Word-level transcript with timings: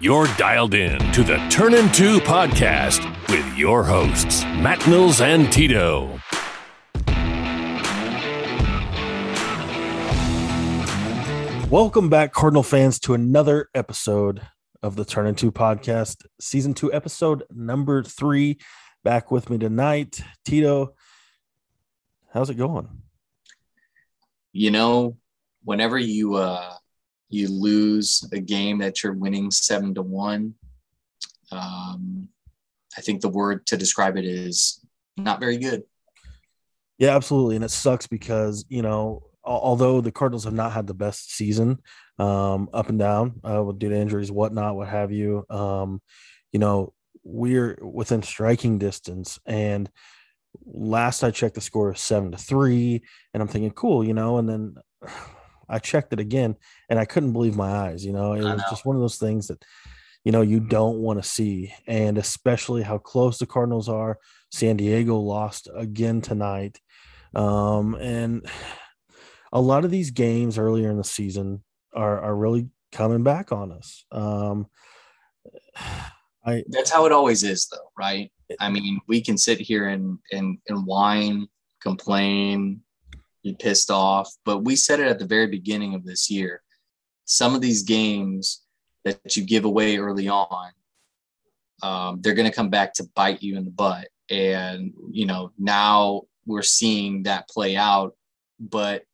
You're 0.00 0.26
dialed 0.36 0.74
in 0.74 0.98
to 1.12 1.22
the 1.22 1.36
Turn 1.50 1.72
and 1.72 1.94
Two 1.94 2.18
podcast 2.18 3.00
with 3.30 3.56
your 3.56 3.84
hosts, 3.84 4.42
Matt 4.42 4.84
Mills 4.88 5.20
and 5.20 5.52
Tito. 5.52 6.18
Welcome 11.70 12.10
back, 12.10 12.32
Cardinal 12.32 12.64
fans, 12.64 12.98
to 13.00 13.14
another 13.14 13.68
episode 13.72 14.42
of 14.82 14.96
the 14.96 15.04
Turn 15.04 15.26
and 15.28 15.38
Two 15.38 15.52
podcast, 15.52 16.26
season 16.40 16.74
two, 16.74 16.92
episode 16.92 17.44
number 17.52 18.02
three. 18.02 18.58
Back 19.04 19.30
with 19.30 19.48
me 19.48 19.58
tonight, 19.58 20.20
Tito. 20.44 20.94
How's 22.32 22.50
it 22.50 22.56
going? 22.56 22.88
You 24.52 24.72
know, 24.72 25.18
whenever 25.62 25.96
you 25.96 26.34
uh 26.34 26.74
you 27.28 27.48
lose 27.48 28.26
a 28.32 28.40
game 28.40 28.78
that 28.78 29.02
you're 29.02 29.12
winning 29.12 29.50
seven 29.50 29.94
to 29.94 30.02
one, 30.02 30.54
um, 31.50 32.28
I 32.96 33.00
think 33.00 33.20
the 33.20 33.28
word 33.28 33.66
to 33.66 33.76
describe 33.76 34.16
it 34.16 34.24
is 34.24 34.84
not 35.16 35.40
very 35.40 35.56
good. 35.56 35.82
Yeah, 36.98 37.16
absolutely, 37.16 37.56
and 37.56 37.64
it 37.64 37.70
sucks 37.70 38.06
because 38.06 38.64
you 38.68 38.82
know, 38.82 39.24
although 39.42 40.00
the 40.00 40.12
Cardinals 40.12 40.44
have 40.44 40.54
not 40.54 40.72
had 40.72 40.86
the 40.86 40.94
best 40.94 41.34
season, 41.34 41.78
um, 42.18 42.68
up 42.72 42.88
and 42.88 42.98
down 42.98 43.40
uh, 43.48 43.62
with 43.62 43.78
due 43.78 43.88
to 43.88 43.96
injuries, 43.96 44.30
whatnot, 44.30 44.76
what 44.76 44.88
have 44.88 45.10
you, 45.10 45.44
um, 45.50 46.00
you 46.52 46.60
know, 46.60 46.92
we're 47.24 47.78
within 47.82 48.22
striking 48.22 48.78
distance, 48.78 49.40
and 49.44 49.90
last 50.64 51.24
I 51.24 51.30
checked, 51.30 51.56
the 51.56 51.60
score 51.60 51.92
is 51.92 52.00
seven 52.00 52.30
to 52.30 52.38
three, 52.38 53.02
and 53.32 53.42
I'm 53.42 53.48
thinking, 53.48 53.72
cool, 53.72 54.04
you 54.04 54.14
know, 54.14 54.38
and 54.38 54.48
then 54.48 54.76
I 55.68 55.78
checked 55.78 56.12
it 56.12 56.20
again 56.20 56.56
and 56.88 56.98
I 56.98 57.04
couldn't 57.04 57.32
believe 57.32 57.56
my 57.56 57.70
eyes. 57.70 58.04
You 58.04 58.12
know, 58.12 58.34
it 58.34 58.42
was 58.42 58.62
just 58.70 58.84
one 58.84 58.96
of 58.96 59.02
those 59.02 59.18
things 59.18 59.48
that, 59.48 59.64
you 60.24 60.32
know, 60.32 60.42
you 60.42 60.60
don't 60.60 60.98
want 60.98 61.22
to 61.22 61.28
see. 61.28 61.74
And 61.86 62.18
especially 62.18 62.82
how 62.82 62.98
close 62.98 63.38
the 63.38 63.46
Cardinals 63.46 63.88
are. 63.88 64.18
San 64.50 64.76
Diego 64.76 65.16
lost 65.16 65.68
again 65.74 66.20
tonight. 66.20 66.80
Um, 67.34 67.94
and 67.96 68.46
a 69.52 69.60
lot 69.60 69.84
of 69.84 69.90
these 69.90 70.10
games 70.10 70.58
earlier 70.58 70.90
in 70.90 70.96
the 70.96 71.04
season 71.04 71.64
are, 71.92 72.20
are 72.20 72.36
really 72.36 72.68
coming 72.92 73.22
back 73.22 73.52
on 73.52 73.72
us. 73.72 74.04
Um, 74.12 74.66
I, 76.46 76.62
That's 76.68 76.90
how 76.90 77.06
it 77.06 77.12
always 77.12 77.42
is, 77.42 77.66
though, 77.68 77.90
right? 77.98 78.30
I 78.60 78.68
mean, 78.68 79.00
we 79.08 79.22
can 79.22 79.38
sit 79.38 79.58
here 79.58 79.88
and 79.88 80.18
and 80.30 80.58
and 80.68 80.86
whine, 80.86 81.48
complain, 81.82 82.82
be 83.44 83.54
pissed 83.54 83.90
off. 83.90 84.34
But 84.44 84.64
we 84.64 84.74
said 84.74 84.98
it 84.98 85.06
at 85.06 85.20
the 85.20 85.26
very 85.26 85.46
beginning 85.46 85.94
of 85.94 86.04
this 86.04 86.30
year. 86.30 86.62
Some 87.26 87.54
of 87.54 87.60
these 87.60 87.82
games 87.82 88.62
that 89.04 89.36
you 89.36 89.44
give 89.44 89.64
away 89.64 89.98
early 89.98 90.28
on, 90.28 90.72
um, 91.82 92.20
they're 92.20 92.34
going 92.34 92.50
to 92.50 92.54
come 92.54 92.70
back 92.70 92.94
to 92.94 93.08
bite 93.14 93.42
you 93.42 93.56
in 93.56 93.64
the 93.64 93.70
butt. 93.70 94.08
And, 94.30 94.92
you 95.10 95.26
know, 95.26 95.52
now 95.58 96.22
we're 96.46 96.62
seeing 96.62 97.24
that 97.24 97.48
play 97.48 97.76
out, 97.76 98.16
but 98.58 99.04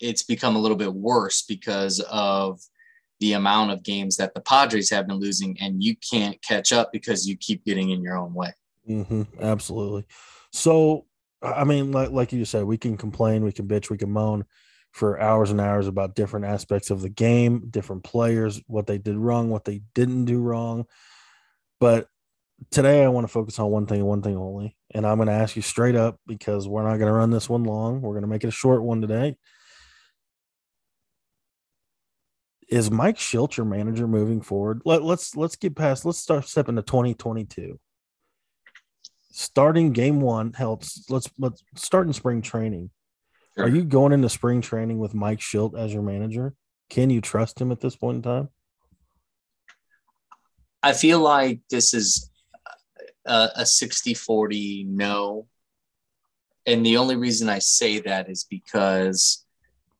it's 0.00 0.22
become 0.22 0.56
a 0.56 0.58
little 0.58 0.76
bit 0.76 0.92
worse 0.92 1.42
because 1.42 2.00
of 2.00 2.60
the 3.20 3.32
amount 3.32 3.70
of 3.70 3.82
games 3.82 4.16
that 4.16 4.34
the 4.34 4.40
Padres 4.40 4.90
have 4.90 5.06
been 5.06 5.16
losing, 5.16 5.56
and 5.60 5.82
you 5.82 5.96
can't 5.96 6.42
catch 6.42 6.72
up 6.72 6.92
because 6.92 7.26
you 7.26 7.36
keep 7.36 7.64
getting 7.64 7.90
in 7.90 8.02
your 8.02 8.16
own 8.16 8.34
way. 8.34 8.52
Mm-hmm, 8.88 9.22
absolutely. 9.40 10.04
So, 10.52 11.06
I 11.42 11.64
mean, 11.64 11.92
like 11.92 12.10
like 12.10 12.32
you 12.32 12.44
said, 12.44 12.64
we 12.64 12.78
can 12.78 12.96
complain, 12.96 13.44
we 13.44 13.52
can 13.52 13.68
bitch, 13.68 13.90
we 13.90 13.98
can 13.98 14.10
moan 14.10 14.44
for 14.92 15.20
hours 15.20 15.50
and 15.50 15.60
hours 15.60 15.88
about 15.88 16.14
different 16.14 16.46
aspects 16.46 16.90
of 16.90 17.02
the 17.02 17.08
game, 17.08 17.66
different 17.68 18.04
players, 18.04 18.62
what 18.68 18.86
they 18.86 18.96
did 18.96 19.16
wrong, 19.16 19.50
what 19.50 19.64
they 19.64 19.82
didn't 19.92 20.24
do 20.24 20.40
wrong. 20.40 20.86
But 21.80 22.06
today 22.70 23.02
I 23.02 23.08
want 23.08 23.24
to 23.24 23.32
focus 23.32 23.58
on 23.58 23.70
one 23.70 23.86
thing 23.86 23.98
and 23.98 24.08
one 24.08 24.22
thing 24.22 24.36
only. 24.36 24.76
And 24.92 25.04
I'm 25.04 25.16
going 25.16 25.26
to 25.26 25.34
ask 25.34 25.56
you 25.56 25.62
straight 25.62 25.96
up 25.96 26.20
because 26.28 26.68
we're 26.68 26.84
not 26.84 26.98
going 26.98 27.08
to 27.08 27.12
run 27.12 27.30
this 27.30 27.48
one 27.48 27.64
long. 27.64 28.02
We're 28.02 28.12
going 28.12 28.22
to 28.22 28.28
make 28.28 28.44
it 28.44 28.48
a 28.48 28.52
short 28.52 28.82
one 28.82 29.00
today. 29.00 29.36
Is 32.68 32.90
Mike 32.90 33.18
Shildt 33.18 33.56
your 33.56 33.66
manager 33.66 34.06
moving 34.06 34.40
forward? 34.40 34.82
Let, 34.84 35.02
let's 35.02 35.36
let's 35.36 35.56
get 35.56 35.76
past. 35.76 36.04
Let's 36.04 36.18
start 36.18 36.46
stepping 36.46 36.76
to 36.76 36.82
2022 36.82 37.78
starting 39.34 39.92
game 39.92 40.20
one 40.20 40.52
helps. 40.52 41.04
Let's 41.10 41.28
let's 41.38 41.62
start 41.74 42.06
in 42.06 42.12
spring 42.12 42.40
training. 42.40 42.90
Sure. 43.56 43.66
are 43.66 43.68
you 43.68 43.84
going 43.84 44.12
into 44.12 44.28
spring 44.28 44.60
training 44.60 44.98
with 44.98 45.14
mike 45.14 45.38
Shildt 45.38 45.78
as 45.78 45.92
your 45.92 46.02
manager? 46.02 46.54
Can 46.90 47.10
you 47.10 47.20
trust 47.20 47.60
him 47.60 47.70
at 47.70 47.80
this 47.80 47.96
point 47.96 48.16
in 48.16 48.22
time? 48.22 48.48
I 50.82 50.92
feel 50.92 51.20
like 51.20 51.60
this 51.70 51.94
is 51.94 52.30
a, 53.24 53.50
a 53.56 53.66
60 53.66 54.14
40 54.14 54.86
no. 54.88 55.46
And 56.66 56.84
the 56.84 56.96
only 56.96 57.16
reason 57.16 57.48
i 57.48 57.58
say 57.58 58.00
that 58.00 58.28
is 58.28 58.44
because 58.48 59.44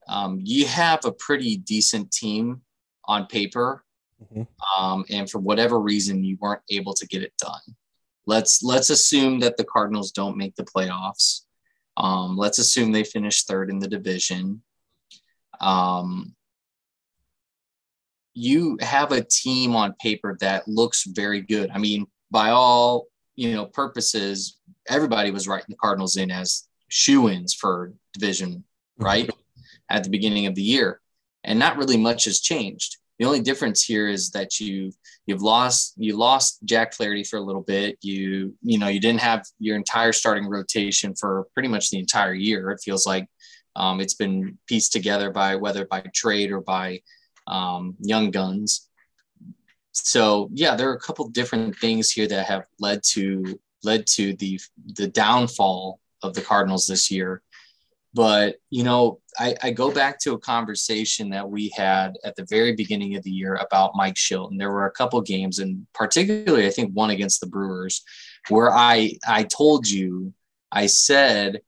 um, 0.09 0.39
you 0.43 0.67
have 0.67 1.05
a 1.05 1.13
pretty 1.13 1.57
decent 1.57 2.11
team 2.11 2.63
on 3.07 3.27
paper 3.27 3.85
mm-hmm. 4.23 4.83
um, 4.83 5.05
and 5.11 5.31
for 5.31 5.39
whatever 5.39 5.81
reason 5.81 6.25
you 6.25 6.37
weren't 6.41 6.63
able 6.71 6.95
to 6.95 7.07
get 7.07 7.23
it 7.23 7.33
done 7.39 7.77
let's 8.27 8.63
let's 8.63 8.91
assume 8.91 9.41
that 9.41 9.57
the 9.57 9.65
Cardinals 9.65 10.13
don't 10.13 10.37
make 10.37 10.55
the 10.57 10.65
playoffs. 10.65 11.43
Um, 11.97 12.37
let's 12.37 12.59
assume 12.59 12.93
they 12.93 13.05
finish 13.05 13.45
third 13.45 13.71
in 13.71 13.79
the 13.79 13.89
division. 13.89 14.63
Um, 15.61 16.35
you 18.35 18.77
have 18.81 19.13
a 19.13 19.23
team 19.23 19.77
on 19.77 19.95
paper 20.01 20.37
that 20.41 20.67
looks 20.67 21.05
very 21.05 21.41
good. 21.41 21.71
I 21.71 21.79
mean, 21.79 22.07
by 22.31 22.51
all 22.51 23.07
you 23.37 23.55
know 23.55 23.67
purposes, 23.67 24.59
everybody 24.89 25.31
was 25.31 25.47
writing 25.47 25.67
the 25.69 25.77
Cardinals 25.77 26.17
in 26.17 26.31
as 26.31 26.65
shoe-ins 26.89 27.55
for 27.55 27.93
division, 28.13 28.53
mm-hmm. 28.53 29.05
right? 29.05 29.31
At 29.89 30.05
the 30.05 30.11
beginning 30.11 30.47
of 30.47 30.55
the 30.55 30.63
year. 30.63 31.01
And 31.47 31.59
not 31.59 31.77
really 31.77 31.99
much 31.99 32.25
has 32.25 32.41
changed. 32.41 32.97
The 33.19 33.25
only 33.25 33.41
difference 33.41 33.83
here 33.83 34.09
is 34.09 34.31
that 34.31 34.59
you 34.59 34.91
you've 35.27 35.43
lost 35.43 35.95
you 35.97 36.17
lost 36.17 36.59
Jack 36.65 36.95
Flaherty 36.95 37.23
for 37.25 37.37
a 37.39 37.43
little 37.43 37.63
bit. 37.63 37.97
You 38.03 38.55
you 38.63 38.79
know 38.79 38.89
you 38.89 39.01
didn't 39.01 39.21
have 39.21 39.45
your 39.59 39.77
entire 39.77 40.13
starting 40.13 40.49
rotation 40.49 41.15
for 41.15 41.47
pretty 41.55 41.69
much 41.69 41.91
the 41.91 41.99
entire 41.99 42.35
year. 42.35 42.71
It 42.71 42.81
feels 42.83 43.07
like 43.07 43.29
um, 43.77 44.01
it's 44.01 44.15
been 44.15 44.59
pieced 44.67 44.93
together 44.93 45.31
by 45.31 45.57
whether 45.57 45.85
by 45.85 46.01
trade 46.15 46.51
or 46.51 46.61
by 46.61 47.01
um, 47.47 47.95
young 48.01 48.31
guns. 48.31 48.89
So 49.93 50.49
yeah, 50.53 50.75
there 50.75 50.91
are 50.91 50.95
a 50.95 51.01
couple 51.01 51.29
different 51.29 51.77
things 51.79 52.11
here 52.11 52.27
that 52.27 52.47
have 52.47 52.65
led 52.81 53.03
to 53.13 53.59
led 53.85 54.07
to 54.09 54.35
the 54.35 54.61
the 54.95 55.07
downfall 55.07 56.01
of 56.23 56.35
the 56.35 56.41
Cardinals 56.41 56.87
this 56.87 57.11
year. 57.11 57.43
But, 58.15 58.57
you 58.71 58.85
know, 58.85 59.21
I, 59.39 59.57
I, 59.61 59.71
go 59.73 59.91
back 59.91 60.21
to 60.21 60.35
a 60.35 60.39
conversation 60.39 61.31
that 61.31 61.51
we 61.51 61.73
had 61.77 62.17
at 62.25 62.37
the 62.37 62.47
very 62.49 62.77
beginning 62.77 63.17
of 63.17 63.25
the 63.25 63.31
year 63.31 63.57
about 63.57 63.97
Mike 63.97 64.15
Shilton. 64.15 64.57
There 64.57 64.71
were 64.71 64.87
a 64.87 64.93
couple 64.93 65.21
games, 65.21 65.59
and 65.59 65.85
particularly, 65.95 66.67
I 66.67 66.71
think 66.71 66.93
one 66.93 67.11
against 67.11 67.41
the 67.41 67.49
Brewers, 67.49 68.05
where 68.49 68.73
I, 68.73 69.19
I 69.27 69.43
told 69.43 69.89
you, 69.89 70.33
I 70.71 70.87
said 70.87 71.61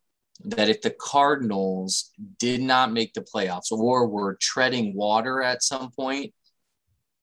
that 0.45 0.69
if 0.69 0.83
the 0.83 0.91
Cardinals 0.91 2.13
did 2.39 2.63
not 2.63 2.93
make 2.93 3.15
the 3.15 3.23
playoffs 3.23 3.73
or 3.73 4.07
were 4.07 4.39
treading 4.41 4.95
water 4.95 5.43
at 5.43 5.65
some 5.65 5.91
point, 5.91 6.33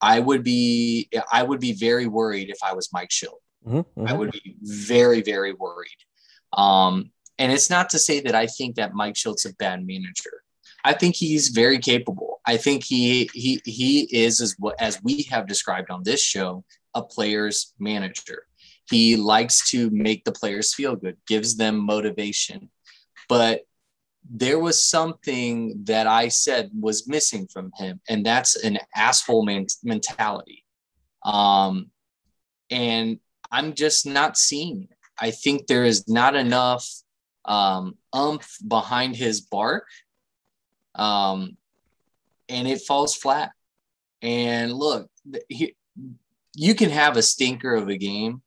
I 0.02 0.20
would 0.20 0.44
be 0.44 1.10
I 1.32 1.44
would 1.44 1.62
be 1.62 1.72
very 1.74 2.08
worried 2.08 2.50
if 2.50 2.58
I 2.62 2.74
was 2.74 2.92
Mike 2.92 3.10
Shilton. 3.10 3.40
Mm-hmm, 3.66 3.78
mm-hmm. 3.78 4.08
I 4.08 4.14
would 4.14 4.32
be 4.32 4.58
very, 4.62 5.22
very 5.22 5.54
worried. 5.54 5.90
Um, 6.52 7.12
and 7.40 7.52
it's 7.52 7.70
not 7.70 7.90
to 7.92 8.00
say 8.00 8.20
that 8.22 8.36
I 8.36 8.48
think 8.48 8.76
that 8.76 8.94
Mike 8.94 9.16
Shildt's 9.16 9.46
a 9.46 9.54
bad 9.56 9.86
manager. 9.86 10.44
I 10.86 10.94
think 10.94 11.16
he's 11.16 11.50
very 11.50 11.80
capable. 11.80 12.42
I 12.46 12.58
think 12.58 12.84
he 12.84 13.30
he 13.34 13.62
he 13.66 14.02
is 14.12 14.42
as 14.42 14.56
as 14.80 15.02
we 15.02 15.24
have 15.24 15.48
described 15.48 15.90
on 15.90 16.04
this 16.04 16.22
show, 16.22 16.64
a 16.94 17.02
player's 17.02 17.74
manager. 17.80 18.46
He 18.90 19.16
likes 19.16 19.70
to 19.72 19.90
make 19.92 20.26
the 20.26 20.34
players 20.34 20.74
feel 20.74 20.96
good, 20.96 21.18
gives 21.26 21.56
them 21.56 21.78
motivation. 21.78 22.70
But 23.30 23.62
there 24.30 24.60
was 24.60 24.84
something 24.84 25.84
that 25.86 26.06
I 26.08 26.28
said 26.28 26.70
was 26.78 27.08
missing 27.08 27.48
from 27.48 27.72
him, 27.78 28.02
and 28.10 28.26
that's 28.26 28.56
an 28.64 28.80
asshole 28.96 29.46
man- 29.46 29.68
mentality. 29.84 30.66
Um, 31.24 31.92
and 32.70 33.20
I'm 33.52 33.74
just 33.74 34.06
not 34.06 34.38
seeing 34.38 34.84
it. 34.84 34.98
I 35.20 35.32
think 35.32 35.68
there 35.68 35.86
is 35.86 36.08
not 36.08 36.36
enough 36.36 36.86
um, 37.46 37.98
umph 38.12 38.58
behind 38.68 39.16
his 39.16 39.42
bark, 39.42 39.88
um, 40.96 41.58
and 42.50 42.68
it 42.68 42.82
falls 42.82 43.16
flat. 43.16 43.52
And 44.22 44.74
look, 44.74 45.10
he, 45.50 45.76
you 46.56 46.76
can 46.76 46.90
have 46.90 47.18
a 47.18 47.24
stinker 47.24 47.76
of 47.76 47.90
a 47.90 47.98
game, 47.98 48.42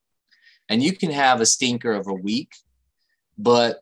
and 0.69 0.82
you 0.82 0.96
can 0.96 1.10
have 1.10 1.40
a 1.40 1.46
stinker 1.46 1.93
of 1.93 2.06
a 2.06 2.14
week, 2.14 2.52
but 3.38 3.81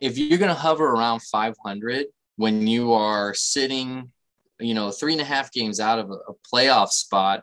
if 0.00 0.16
you're 0.16 0.38
going 0.38 0.54
to 0.54 0.54
hover 0.54 0.86
around 0.86 1.22
500 1.22 2.06
when 2.36 2.66
you 2.66 2.92
are 2.92 3.34
sitting, 3.34 4.10
you 4.60 4.74
know, 4.74 4.90
three 4.90 5.12
and 5.12 5.20
a 5.20 5.24
half 5.24 5.52
games 5.52 5.80
out 5.80 5.98
of 5.98 6.10
a, 6.10 6.14
a 6.14 6.34
playoff 6.52 6.90
spot, 6.90 7.42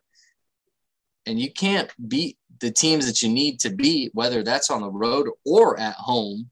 and 1.26 1.40
you 1.40 1.52
can't 1.52 1.92
beat 2.08 2.38
the 2.60 2.72
teams 2.72 3.06
that 3.08 3.22
you 3.22 3.30
need 3.30 3.60
to 3.60 3.70
beat, 3.70 4.12
whether 4.14 4.44
that's 4.44 4.70
on 4.70 4.82
the 4.82 4.90
road 4.90 5.28
or 5.46 5.80
at 5.80 5.96
home. 5.96 6.50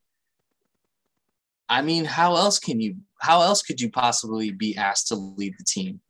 I 1.70 1.82
mean, 1.82 2.06
how 2.06 2.36
else 2.36 2.60
can 2.60 2.80
you? 2.80 2.98
How 3.20 3.42
else 3.42 3.62
could 3.62 3.80
you 3.80 3.90
possibly 3.90 4.52
be 4.52 4.76
asked 4.76 5.08
to 5.08 5.16
lead 5.16 5.56
the 5.58 5.64
team? 5.64 6.02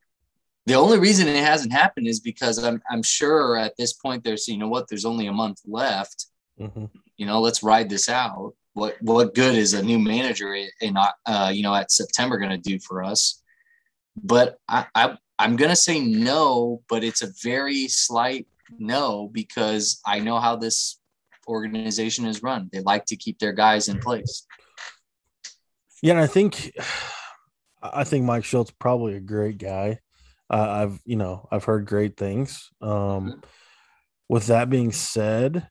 The 0.66 0.76
only 0.76 0.98
reason 0.98 1.28
it 1.28 1.44
hasn't 1.44 1.74
happened 1.74 2.08
is 2.08 2.20
because 2.20 2.64
I'm 2.64 2.82
I'm 2.90 3.04
sure 3.04 3.58
at 3.58 3.76
this 3.78 3.94
point 3.94 4.24
there's 4.24 4.48
you 4.48 4.58
know 4.58 4.70
what 4.70 4.88
there's 4.88 5.06
only 5.06 5.28
a 5.28 5.34
month 5.34 5.62
left. 5.66 6.28
Mm-hmm. 6.60 6.86
You 7.18 7.26
know, 7.26 7.42
let's 7.42 7.64
ride 7.64 7.90
this 7.90 8.10
out. 8.10 8.54
What 8.74 8.96
what 9.02 9.36
good 9.36 9.56
is 9.56 9.74
a 9.74 9.84
new 9.84 10.00
manager 10.00 10.56
in 10.82 10.98
uh, 11.26 11.52
you 11.54 11.64
know 11.64 11.76
at 11.76 11.92
September 11.92 12.38
going 12.38 12.52
to 12.52 12.58
do 12.58 12.80
for 12.80 13.04
us? 13.04 13.42
But 14.16 14.58
I, 14.68 14.86
I 14.96 15.18
I'm 15.38 15.56
going 15.56 15.70
to 15.70 15.76
say 15.76 16.00
no, 16.00 16.82
but 16.90 17.04
it's 17.04 17.22
a 17.22 17.34
very 17.44 17.88
slight 17.88 18.48
no 18.80 19.30
because 19.32 20.00
I 20.06 20.20
know 20.20 20.40
how 20.40 20.56
this 20.56 21.00
organization 21.48 22.26
is 22.26 22.42
run. 22.42 22.70
They 22.72 22.80
like 22.82 23.06
to 23.06 23.16
keep 23.16 23.40
their 23.40 23.54
guys 23.54 23.90
in 23.90 24.00
place. 24.00 24.46
Yeah, 26.04 26.12
and 26.12 26.20
I 26.20 26.28
think 26.28 26.72
I 27.82 28.04
think 28.04 28.26
Mike 28.26 28.44
Shildt's 28.44 28.72
probably 28.72 29.16
a 29.16 29.22
great 29.22 29.58
guy. 29.58 30.00
Uh, 30.50 30.68
I've 30.70 31.00
you 31.06 31.16
know 31.16 31.48
I've 31.50 31.64
heard 31.64 31.88
great 31.88 32.18
things. 32.18 32.70
Um, 32.82 32.90
mm-hmm. 32.92 33.40
With 34.30 34.48
that 34.48 34.70
being 34.70 34.92
said, 34.92 35.68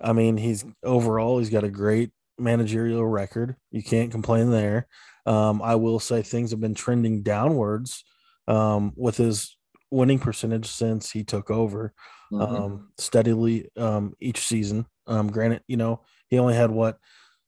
I 0.00 0.12
mean 0.12 0.36
he's 0.36 0.64
overall 0.84 1.38
he's 1.38 1.50
got 1.50 1.64
a 1.64 1.70
great 1.70 2.10
managerial 2.38 3.06
record. 3.06 3.56
You 3.70 3.82
can't 3.82 4.10
complain 4.10 4.50
there. 4.50 4.86
Um, 5.26 5.62
I 5.62 5.76
will 5.76 5.98
say 5.98 6.20
things 6.20 6.50
have 6.50 6.60
been 6.60 6.74
trending 6.74 7.22
downwards 7.22 8.04
um, 8.46 8.92
with 8.96 9.16
his 9.16 9.56
winning 9.90 10.18
percentage 10.18 10.66
since 10.66 11.10
he 11.10 11.24
took 11.24 11.50
over 11.50 11.94
mm-hmm. 12.30 12.54
um, 12.54 12.90
steadily 12.98 13.70
um, 13.78 14.12
each 14.20 14.40
season. 14.40 14.84
Um, 15.06 15.30
granted, 15.30 15.62
you 15.66 15.78
know, 15.78 16.02
he 16.28 16.38
only 16.38 16.54
had 16.54 16.70
what 16.70 16.98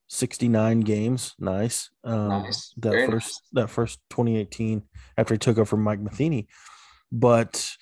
69 0.09 0.81
games. 0.81 1.35
Nice. 1.39 1.91
Um, 2.05 2.29
nice. 2.29 2.73
That 2.79 2.93
Very 2.93 3.07
first 3.07 3.43
nice. 3.55 3.65
that 3.65 3.71
first 3.71 3.99
2018 4.11 4.83
after 5.17 5.35
he 5.35 5.39
took 5.39 5.59
over 5.59 5.65
from 5.65 5.83
Mike 5.83 6.01
Matheny. 6.01 6.49
But 7.11 7.73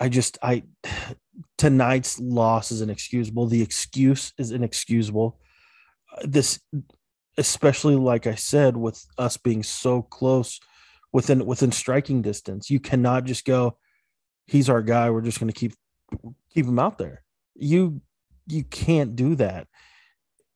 I 0.00 0.08
just 0.08 0.38
I 0.42 0.64
tonight's 1.58 2.20
loss 2.20 2.70
is 2.70 2.82
inexcusable. 2.82 3.46
The 3.46 3.62
excuse 3.62 4.32
is 4.38 4.50
inexcusable. 4.50 5.38
This 6.24 6.60
especially 7.38 7.96
like 7.96 8.26
I 8.26 8.34
said, 8.34 8.76
with 8.76 9.04
us 9.16 9.36
being 9.38 9.62
so 9.62 10.02
close 10.02 10.60
within 11.12 11.46
within 11.46 11.72
striking 11.72 12.22
distance. 12.22 12.70
You 12.70 12.80
cannot 12.80 13.24
just 13.24 13.44
go, 13.44 13.78
he's 14.46 14.68
our 14.68 14.82
guy. 14.82 15.10
We're 15.10 15.22
just 15.22 15.40
going 15.40 15.52
to 15.52 15.58
keep 15.58 15.74
keep 16.50 16.66
him 16.66 16.78
out 16.78 16.98
there. 16.98 17.22
You 17.54 18.02
you 18.46 18.64
can't 18.64 19.16
do 19.16 19.34
that 19.36 19.66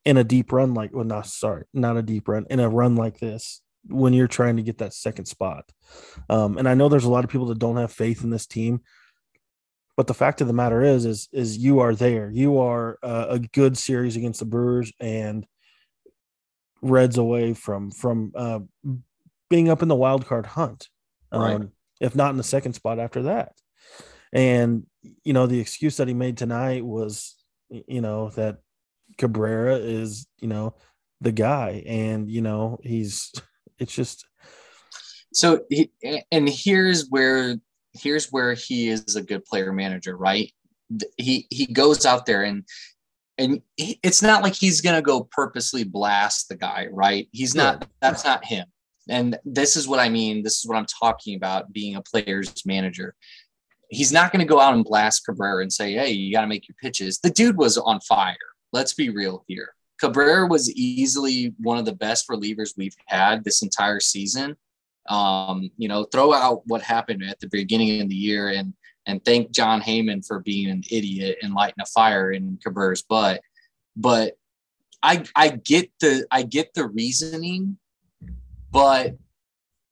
in 0.06 0.16
a 0.16 0.24
deep 0.24 0.50
run 0.50 0.72
like 0.72 0.94
well 0.94 1.04
not 1.04 1.26
sorry 1.26 1.64
not 1.74 1.98
a 1.98 2.02
deep 2.02 2.28
run 2.28 2.46
in 2.48 2.60
a 2.60 2.68
run 2.68 2.96
like 2.96 3.18
this 3.18 3.60
when 3.88 4.14
you're 4.14 4.26
trying 4.26 4.56
to 4.56 4.62
get 4.62 4.78
that 4.78 4.94
second 4.94 5.26
spot 5.26 5.70
um, 6.30 6.56
and 6.56 6.66
i 6.66 6.72
know 6.72 6.88
there's 6.88 7.04
a 7.04 7.10
lot 7.10 7.24
of 7.24 7.30
people 7.30 7.46
that 7.46 7.58
don't 7.58 7.76
have 7.76 7.92
faith 7.92 8.24
in 8.24 8.30
this 8.30 8.46
team 8.46 8.80
but 9.96 10.06
the 10.06 10.14
fact 10.14 10.40
of 10.40 10.46
the 10.46 10.54
matter 10.54 10.82
is 10.82 11.04
is 11.04 11.28
is 11.32 11.58
you 11.58 11.80
are 11.80 11.94
there 11.94 12.30
you 12.30 12.58
are 12.58 12.98
uh, 13.02 13.26
a 13.28 13.38
good 13.38 13.76
series 13.76 14.16
against 14.16 14.40
the 14.40 14.46
brewers 14.46 14.90
and 14.98 15.46
reds 16.82 17.18
away 17.18 17.52
from 17.52 17.90
from 17.90 18.32
uh, 18.34 18.60
being 19.48 19.68
up 19.68 19.82
in 19.82 19.88
the 19.88 19.94
wild 19.94 20.26
card 20.26 20.46
hunt, 20.46 20.88
um, 21.32 21.42
right. 21.42 21.68
if 22.00 22.14
not 22.14 22.30
in 22.30 22.36
the 22.36 22.42
second 22.42 22.72
spot 22.72 22.98
after 22.98 23.24
that. 23.24 23.52
And 24.32 24.84
you 25.24 25.32
know, 25.32 25.46
the 25.46 25.60
excuse 25.60 25.96
that 25.98 26.08
he 26.08 26.14
made 26.14 26.36
tonight 26.36 26.84
was, 26.84 27.36
you 27.70 28.00
know, 28.00 28.30
that 28.30 28.58
Cabrera 29.18 29.76
is, 29.76 30.26
you 30.38 30.48
know, 30.48 30.74
the 31.20 31.32
guy, 31.32 31.82
and 31.86 32.30
you 32.30 32.42
know, 32.42 32.78
he's. 32.82 33.32
It's 33.78 33.94
just. 33.94 34.26
So, 35.34 35.60
he, 35.68 35.90
and 36.32 36.48
here's 36.48 37.08
where 37.10 37.56
here's 37.92 38.32
where 38.32 38.54
he 38.54 38.88
is 38.88 39.16
a 39.16 39.22
good 39.22 39.44
player 39.44 39.70
manager, 39.70 40.16
right? 40.16 40.50
He 41.18 41.46
he 41.50 41.66
goes 41.66 42.06
out 42.06 42.24
there 42.24 42.44
and 42.44 42.64
and 43.36 43.60
he, 43.76 44.00
it's 44.02 44.22
not 44.22 44.42
like 44.42 44.54
he's 44.54 44.80
gonna 44.80 45.02
go 45.02 45.28
purposely 45.30 45.84
blast 45.84 46.48
the 46.48 46.56
guy, 46.56 46.88
right? 46.90 47.28
He's 47.32 47.54
not. 47.54 47.86
That's 48.00 48.24
not 48.24 48.46
him. 48.46 48.66
And 49.08 49.38
this 49.44 49.76
is 49.76 49.86
what 49.86 50.00
I 50.00 50.08
mean. 50.08 50.42
This 50.42 50.58
is 50.58 50.66
what 50.66 50.76
I'm 50.76 50.86
talking 50.86 51.36
about 51.36 51.72
being 51.72 51.96
a 51.96 52.02
player's 52.02 52.64
manager. 52.66 53.14
He's 53.88 54.12
not 54.12 54.32
going 54.32 54.40
to 54.40 54.48
go 54.48 54.60
out 54.60 54.74
and 54.74 54.84
blast 54.84 55.24
Cabrera 55.24 55.62
and 55.62 55.72
say, 55.72 55.92
hey, 55.92 56.10
you 56.10 56.32
got 56.32 56.40
to 56.40 56.48
make 56.48 56.66
your 56.66 56.74
pitches. 56.82 57.20
The 57.20 57.30
dude 57.30 57.56
was 57.56 57.78
on 57.78 58.00
fire. 58.00 58.36
Let's 58.72 58.94
be 58.94 59.10
real 59.10 59.44
here. 59.46 59.70
Cabrera 60.00 60.46
was 60.46 60.70
easily 60.72 61.54
one 61.58 61.78
of 61.78 61.84
the 61.84 61.94
best 61.94 62.28
relievers 62.28 62.74
we've 62.76 62.96
had 63.06 63.44
this 63.44 63.62
entire 63.62 64.00
season. 64.00 64.56
Um, 65.08 65.70
you 65.78 65.88
know, 65.88 66.04
throw 66.04 66.32
out 66.32 66.62
what 66.66 66.82
happened 66.82 67.22
at 67.22 67.40
the 67.40 67.48
beginning 67.48 68.02
of 68.02 68.08
the 68.08 68.14
year 68.14 68.50
and 68.50 68.74
and 69.08 69.24
thank 69.24 69.52
Jon 69.52 69.80
Heyman 69.80 70.26
for 70.26 70.40
being 70.40 70.68
an 70.68 70.82
idiot 70.90 71.38
and 71.40 71.54
lighting 71.54 71.80
a 71.80 71.86
fire 71.86 72.32
in 72.32 72.58
Cabrera's 72.62 73.02
butt. 73.02 73.40
But 73.96 74.34
I 75.02 75.24
I 75.36 75.50
get 75.50 75.90
the 76.00 76.26
I 76.30 76.42
get 76.42 76.74
the 76.74 76.88
reasoning 76.88 77.78
but 78.76 79.16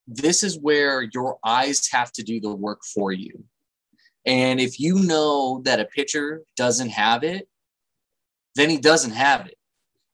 this 0.06 0.42
is 0.42 0.58
where 0.58 1.08
your 1.14 1.38
eyes 1.42 1.88
have 1.90 2.12
to 2.12 2.22
do 2.22 2.38
the 2.38 2.54
work 2.54 2.82
for 2.84 3.12
you. 3.12 3.44
And 4.26 4.60
if 4.60 4.78
you 4.78 4.96
know 4.96 5.62
that 5.64 5.80
a 5.80 5.86
pitcher 5.86 6.42
doesn't 6.54 6.90
have 6.90 7.24
it, 7.24 7.48
then 8.54 8.70
he 8.70 8.78
doesn't 8.78 9.12
have 9.12 9.46
it. 9.46 9.56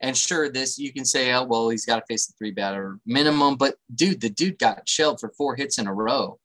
And 0.00 0.16
sure, 0.16 0.50
this 0.50 0.78
you 0.78 0.92
can 0.92 1.04
say, 1.04 1.32
oh, 1.32 1.44
well, 1.44 1.68
he's 1.68 1.84
got 1.84 1.96
to 1.96 2.06
face 2.06 2.26
the 2.26 2.32
three 2.38 2.52
batter 2.52 2.98
minimum. 3.04 3.56
But 3.56 3.76
dude, 3.94 4.20
the 4.20 4.30
dude 4.30 4.58
got 4.58 4.88
shelled 4.88 5.20
for 5.20 5.30
four 5.36 5.56
hits 5.56 5.78
in 5.78 5.86
a 5.86 5.92
row. 5.92 6.38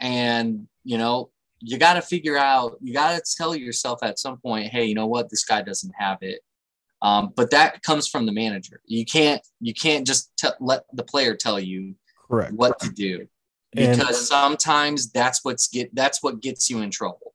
And, 0.00 0.68
you 0.84 0.98
know, 0.98 1.30
you 1.60 1.78
got 1.78 1.94
to 1.94 2.02
figure 2.02 2.36
out, 2.36 2.76
you 2.80 2.92
got 2.92 3.16
to 3.16 3.34
tell 3.36 3.54
yourself 3.54 4.02
at 4.02 4.18
some 4.18 4.38
point, 4.38 4.68
hey, 4.68 4.84
you 4.84 4.94
know 4.94 5.06
what? 5.06 5.30
This 5.30 5.44
guy 5.44 5.62
doesn't 5.62 5.92
have 5.98 6.18
it. 6.20 6.40
Um, 7.02 7.32
but 7.34 7.50
that 7.50 7.82
comes 7.82 8.08
from 8.08 8.26
the 8.26 8.32
manager. 8.32 8.80
You 8.86 9.04
can't 9.04 9.40
you 9.60 9.72
can't 9.72 10.06
just 10.06 10.30
t- 10.36 10.48
let 10.60 10.82
the 10.92 11.02
player 11.02 11.34
tell 11.34 11.58
you 11.58 11.94
Correct. 12.28 12.52
what 12.52 12.78
to 12.80 12.90
do 12.90 13.26
because 13.72 14.08
and, 14.08 14.16
sometimes 14.16 15.10
that's 15.10 15.44
what's 15.44 15.68
get 15.68 15.94
that's 15.94 16.22
what 16.22 16.40
gets 16.40 16.68
you 16.68 16.82
in 16.82 16.90
trouble. 16.90 17.32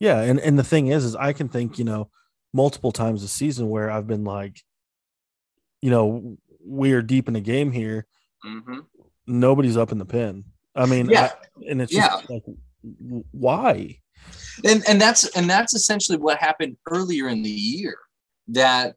Yeah, 0.00 0.20
and 0.20 0.40
and 0.40 0.58
the 0.58 0.64
thing 0.64 0.88
is, 0.88 1.04
is 1.04 1.16
I 1.16 1.32
can 1.32 1.48
think 1.48 1.78
you 1.78 1.84
know 1.84 2.10
multiple 2.52 2.92
times 2.92 3.22
a 3.22 3.28
season 3.28 3.68
where 3.68 3.90
I've 3.90 4.06
been 4.06 4.24
like, 4.24 4.60
you 5.82 5.90
know, 5.90 6.36
we 6.64 6.92
are 6.92 7.02
deep 7.02 7.28
in 7.28 7.34
the 7.34 7.40
game 7.40 7.72
here. 7.72 8.06
Mm-hmm. 8.44 8.80
Nobody's 9.26 9.76
up 9.76 9.92
in 9.92 9.98
the 9.98 10.04
pen. 10.04 10.44
I 10.74 10.86
mean, 10.86 11.08
yeah, 11.08 11.32
I, 11.32 11.70
and 11.70 11.82
it's 11.82 11.92
yeah. 11.92 12.20
like, 12.28 12.42
why? 13.30 14.00
And 14.64 14.82
and 14.88 15.00
that's 15.00 15.26
and 15.36 15.48
that's 15.48 15.74
essentially 15.74 16.18
what 16.18 16.38
happened 16.38 16.76
earlier 16.90 17.28
in 17.28 17.42
the 17.42 17.50
year 17.50 17.96
that 18.48 18.96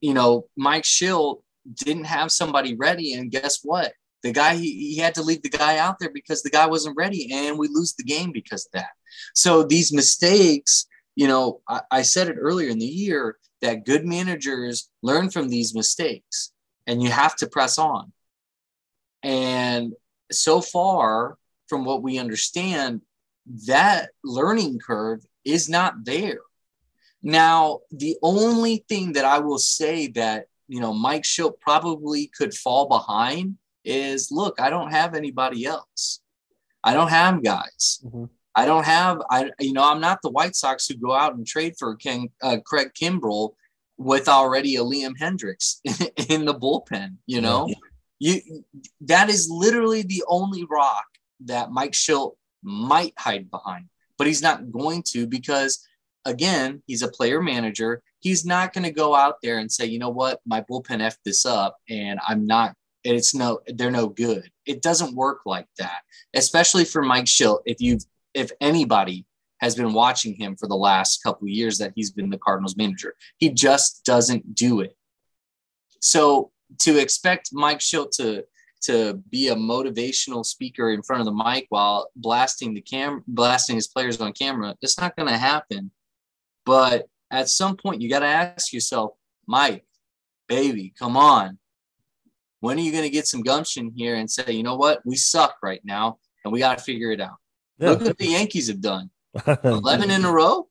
you 0.00 0.14
know 0.14 0.46
Mike 0.56 0.84
Shildt 0.84 1.42
didn't 1.74 2.04
have 2.04 2.32
somebody 2.32 2.74
ready, 2.74 3.14
and 3.14 3.30
guess 3.30 3.60
what? 3.62 3.92
The 4.22 4.32
guy 4.32 4.56
he, 4.56 4.94
he 4.94 4.96
had 4.98 5.14
to 5.14 5.22
leave 5.22 5.42
the 5.42 5.48
guy 5.48 5.78
out 5.78 5.98
there 5.98 6.10
because 6.12 6.42
the 6.42 6.50
guy 6.50 6.66
wasn't 6.66 6.96
ready, 6.96 7.30
and 7.32 7.58
we 7.58 7.68
lose 7.68 7.94
the 7.94 8.04
game 8.04 8.32
because 8.32 8.66
of 8.66 8.72
that. 8.72 8.90
So 9.34 9.62
these 9.62 9.92
mistakes, 9.92 10.86
you 11.16 11.28
know, 11.28 11.60
I, 11.68 11.80
I 11.90 12.02
said 12.02 12.28
it 12.28 12.36
earlier 12.38 12.68
in 12.68 12.78
the 12.78 12.86
year 12.86 13.36
that 13.60 13.84
good 13.84 14.06
managers 14.06 14.88
learn 15.02 15.30
from 15.30 15.48
these 15.48 15.74
mistakes, 15.74 16.52
and 16.86 17.02
you 17.02 17.10
have 17.10 17.36
to 17.36 17.46
press 17.46 17.78
on. 17.78 18.12
And 19.22 19.92
so 20.32 20.60
far, 20.60 21.36
from 21.68 21.84
what 21.84 22.02
we 22.02 22.18
understand, 22.18 23.02
that 23.66 24.10
learning 24.24 24.78
curve 24.78 25.20
is 25.44 25.68
not 25.68 26.04
there. 26.04 26.40
Now, 27.22 27.80
the 27.90 28.16
only 28.22 28.84
thing 28.88 29.12
that 29.12 29.24
I 29.24 29.38
will 29.40 29.58
say 29.58 30.06
that, 30.08 30.46
you 30.68 30.80
know, 30.80 30.94
Mike 30.94 31.24
Shildt 31.24 31.60
probably 31.60 32.30
could 32.34 32.54
fall 32.54 32.88
behind 32.88 33.56
is 33.84 34.30
look, 34.30 34.60
I 34.60 34.70
don't 34.70 34.90
have 34.90 35.14
anybody 35.14 35.66
else. 35.66 36.20
I 36.82 36.94
don't 36.94 37.08
have 37.08 37.42
guys. 37.42 38.00
Mm-hmm. 38.04 38.24
I 38.54 38.66
don't 38.66 38.84
have, 38.84 39.22
I, 39.30 39.50
you 39.60 39.72
know, 39.72 39.88
I'm 39.88 40.00
not 40.00 40.20
the 40.22 40.30
White 40.30 40.56
Sox 40.56 40.86
who 40.88 40.94
go 40.94 41.12
out 41.12 41.34
and 41.34 41.46
trade 41.46 41.74
for 41.78 41.94
Ken, 41.96 42.28
uh, 42.42 42.58
Craig 42.64 42.90
Kimbrel 43.00 43.54
with 43.96 44.28
already 44.28 44.76
a 44.76 44.80
Liam 44.80 45.14
Hendriks 45.20 45.80
in 46.30 46.44
the 46.44 46.54
bullpen, 46.54 47.16
you 47.26 47.40
know? 47.40 47.68
Yeah. 47.68 47.74
You 48.22 48.64
that 49.00 49.30
is 49.30 49.48
literally 49.50 50.02
the 50.02 50.22
only 50.28 50.66
rock 50.70 51.06
that 51.46 51.70
Mike 51.70 51.92
Shildt 51.92 52.34
might 52.62 53.14
hide 53.16 53.50
behind, 53.50 53.86
but 54.18 54.26
he's 54.26 54.42
not 54.42 54.70
going 54.70 55.02
to 55.12 55.26
because 55.26 55.86
again, 56.24 56.82
he's 56.86 57.02
a 57.02 57.08
player 57.08 57.40
manager. 57.40 58.02
He's 58.20 58.44
not 58.44 58.72
going 58.72 58.84
to 58.84 58.90
go 58.90 59.14
out 59.14 59.36
there 59.42 59.58
and 59.58 59.70
say, 59.70 59.86
you 59.86 59.98
know 59.98 60.10
what, 60.10 60.40
my 60.46 60.60
bullpen 60.60 61.00
effed 61.00 61.18
this 61.24 61.46
up 61.46 61.76
and 61.88 62.20
I'm 62.28 62.46
not, 62.46 62.74
it's 63.04 63.34
no, 63.34 63.60
they're 63.66 63.90
no 63.90 64.08
good. 64.08 64.50
It 64.66 64.82
doesn't 64.82 65.16
work 65.16 65.40
like 65.46 65.66
that, 65.78 66.00
especially 66.34 66.84
for 66.84 67.02
Mike 67.02 67.24
Shildt. 67.24 67.60
If 67.64 67.80
you, 67.80 67.98
if 68.34 68.50
anybody 68.60 69.26
has 69.60 69.74
been 69.74 69.92
watching 69.92 70.34
him 70.34 70.56
for 70.56 70.66
the 70.66 70.76
last 70.76 71.22
couple 71.22 71.46
years 71.46 71.78
that 71.78 71.92
he's 71.94 72.10
been 72.10 72.30
the 72.30 72.38
Cardinals 72.38 72.76
manager. 72.76 73.14
He 73.38 73.50
just 73.50 74.04
doesn't 74.04 74.54
do 74.54 74.80
it. 74.80 74.96
So 76.00 76.50
to 76.80 76.98
expect 76.98 77.50
Mike 77.52 77.80
Shildt 77.80 78.12
to 78.16 78.44
to 78.82 79.22
be 79.28 79.48
a 79.48 79.54
motivational 79.54 80.44
speaker 80.44 80.90
in 80.90 81.02
front 81.02 81.20
of 81.20 81.26
the 81.26 81.44
mic 81.44 81.66
while 81.68 82.08
blasting 82.16 82.72
the 82.72 82.80
cam 82.80 83.22
blasting 83.26 83.76
his 83.76 83.88
players 83.88 84.18
on 84.22 84.32
camera, 84.32 84.74
it's 84.80 84.98
not 84.98 85.14
going 85.16 85.28
to 85.28 85.36
happen. 85.36 85.90
But 86.64 87.06
at 87.30 87.50
some 87.50 87.76
point, 87.76 88.00
you 88.00 88.08
got 88.08 88.20
to 88.20 88.26
ask 88.26 88.72
yourself, 88.72 89.12
Mike, 89.46 89.84
baby, 90.48 90.94
come 90.98 91.16
on. 91.16 91.58
When 92.60 92.78
are 92.78 92.82
you 92.82 92.92
going 92.92 93.04
to 93.04 93.10
get 93.10 93.26
some 93.26 93.42
gumption 93.42 93.92
here 93.94 94.14
and 94.16 94.30
say, 94.30 94.52
you 94.52 94.62
know 94.62 94.76
what, 94.76 95.00
we 95.04 95.16
suck 95.16 95.56
right 95.62 95.80
now, 95.84 96.18
and 96.44 96.52
we 96.52 96.60
got 96.60 96.78
to 96.78 96.84
figure 96.84 97.12
it 97.12 97.20
out? 97.20 97.36
Yeah. 97.80 97.90
Look 97.90 98.00
what 98.02 98.18
the 98.18 98.26
Yankees 98.26 98.68
have 98.68 98.80
done. 98.80 99.10
11 99.64 100.10
in 100.10 100.24
a 100.24 100.32
row. 100.32 100.68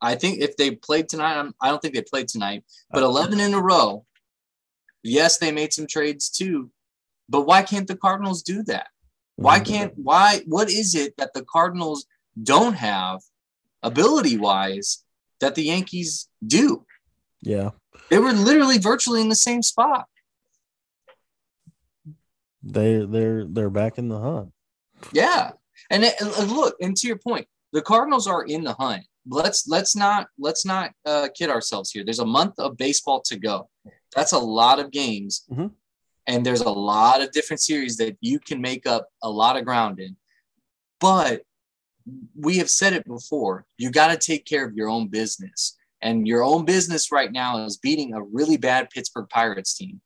I 0.00 0.14
think 0.14 0.40
if 0.40 0.56
they 0.56 0.70
played 0.70 1.08
tonight, 1.08 1.38
I'm, 1.38 1.54
I 1.60 1.68
do 1.68 1.72
not 1.72 1.82
think 1.82 1.94
they 1.94 2.02
played 2.02 2.28
tonight, 2.28 2.64
but 2.90 3.02
11 3.02 3.40
in 3.40 3.52
a 3.52 3.60
row. 3.60 4.04
Yes, 5.02 5.38
they 5.38 5.50
made 5.50 5.72
some 5.72 5.86
trades 5.86 6.28
too, 6.28 6.70
but 7.28 7.46
why 7.46 7.62
can't 7.62 7.88
the 7.88 7.96
Cardinals 7.96 8.42
do 8.42 8.62
that? 8.64 8.88
Why 9.36 9.58
mm-hmm. 9.58 9.72
can't, 9.72 9.92
why, 9.96 10.40
what 10.46 10.70
is 10.70 10.94
it 10.94 11.16
that 11.16 11.34
the 11.34 11.44
Cardinals 11.44 12.06
don't 12.40 12.74
have 12.74 13.20
ability 13.82 14.36
wise 14.36 15.04
that 15.40 15.54
the 15.54 15.64
Yankees 15.64 16.28
do? 16.46 16.84
Yeah. 17.42 17.70
They 18.10 18.18
were 18.18 18.32
literally 18.32 18.78
virtually 18.78 19.20
in 19.20 19.28
the 19.28 19.34
same 19.34 19.62
spot. 19.62 20.06
They 22.62 23.04
they're 23.04 23.44
they're 23.44 23.70
back 23.70 23.98
in 23.98 24.08
the 24.08 24.18
hunt. 24.18 24.52
Yeah. 25.12 25.52
And, 25.90 26.04
and 26.04 26.52
look, 26.52 26.76
and 26.80 26.96
to 26.96 27.06
your 27.06 27.18
point, 27.18 27.46
the 27.72 27.82
Cardinals 27.82 28.26
are 28.26 28.44
in 28.44 28.64
the 28.64 28.74
hunt. 28.74 29.04
Let's 29.26 29.68
let's 29.68 29.94
not 29.94 30.28
let's 30.38 30.64
not 30.64 30.92
uh, 31.04 31.28
kid 31.36 31.50
ourselves 31.50 31.90
here. 31.90 32.02
There's 32.04 32.18
a 32.18 32.26
month 32.26 32.54
of 32.58 32.78
baseball 32.78 33.20
to 33.22 33.36
go. 33.36 33.68
That's 34.16 34.32
a 34.32 34.38
lot 34.38 34.78
of 34.78 34.90
games, 34.90 35.44
mm-hmm. 35.50 35.66
and 36.26 36.46
there's 36.46 36.62
a 36.62 36.70
lot 36.70 37.20
of 37.20 37.30
different 37.32 37.60
series 37.60 37.98
that 37.98 38.16
you 38.22 38.38
can 38.38 38.60
make 38.62 38.86
up 38.86 39.08
a 39.22 39.28
lot 39.28 39.58
of 39.58 39.66
ground 39.66 40.00
in. 40.00 40.16
But 40.98 41.42
we 42.34 42.56
have 42.56 42.70
said 42.70 42.94
it 42.94 43.04
before. 43.04 43.66
You 43.76 43.90
got 43.90 44.08
to 44.08 44.16
take 44.16 44.46
care 44.46 44.64
of 44.66 44.74
your 44.74 44.88
own 44.88 45.08
business, 45.08 45.76
and 46.00 46.26
your 46.26 46.42
own 46.42 46.64
business 46.64 47.12
right 47.12 47.30
now 47.30 47.64
is 47.66 47.76
beating 47.76 48.14
a 48.14 48.22
really 48.22 48.56
bad 48.56 48.88
Pittsburgh 48.88 49.28
Pirates 49.28 49.76
team. 49.76 50.00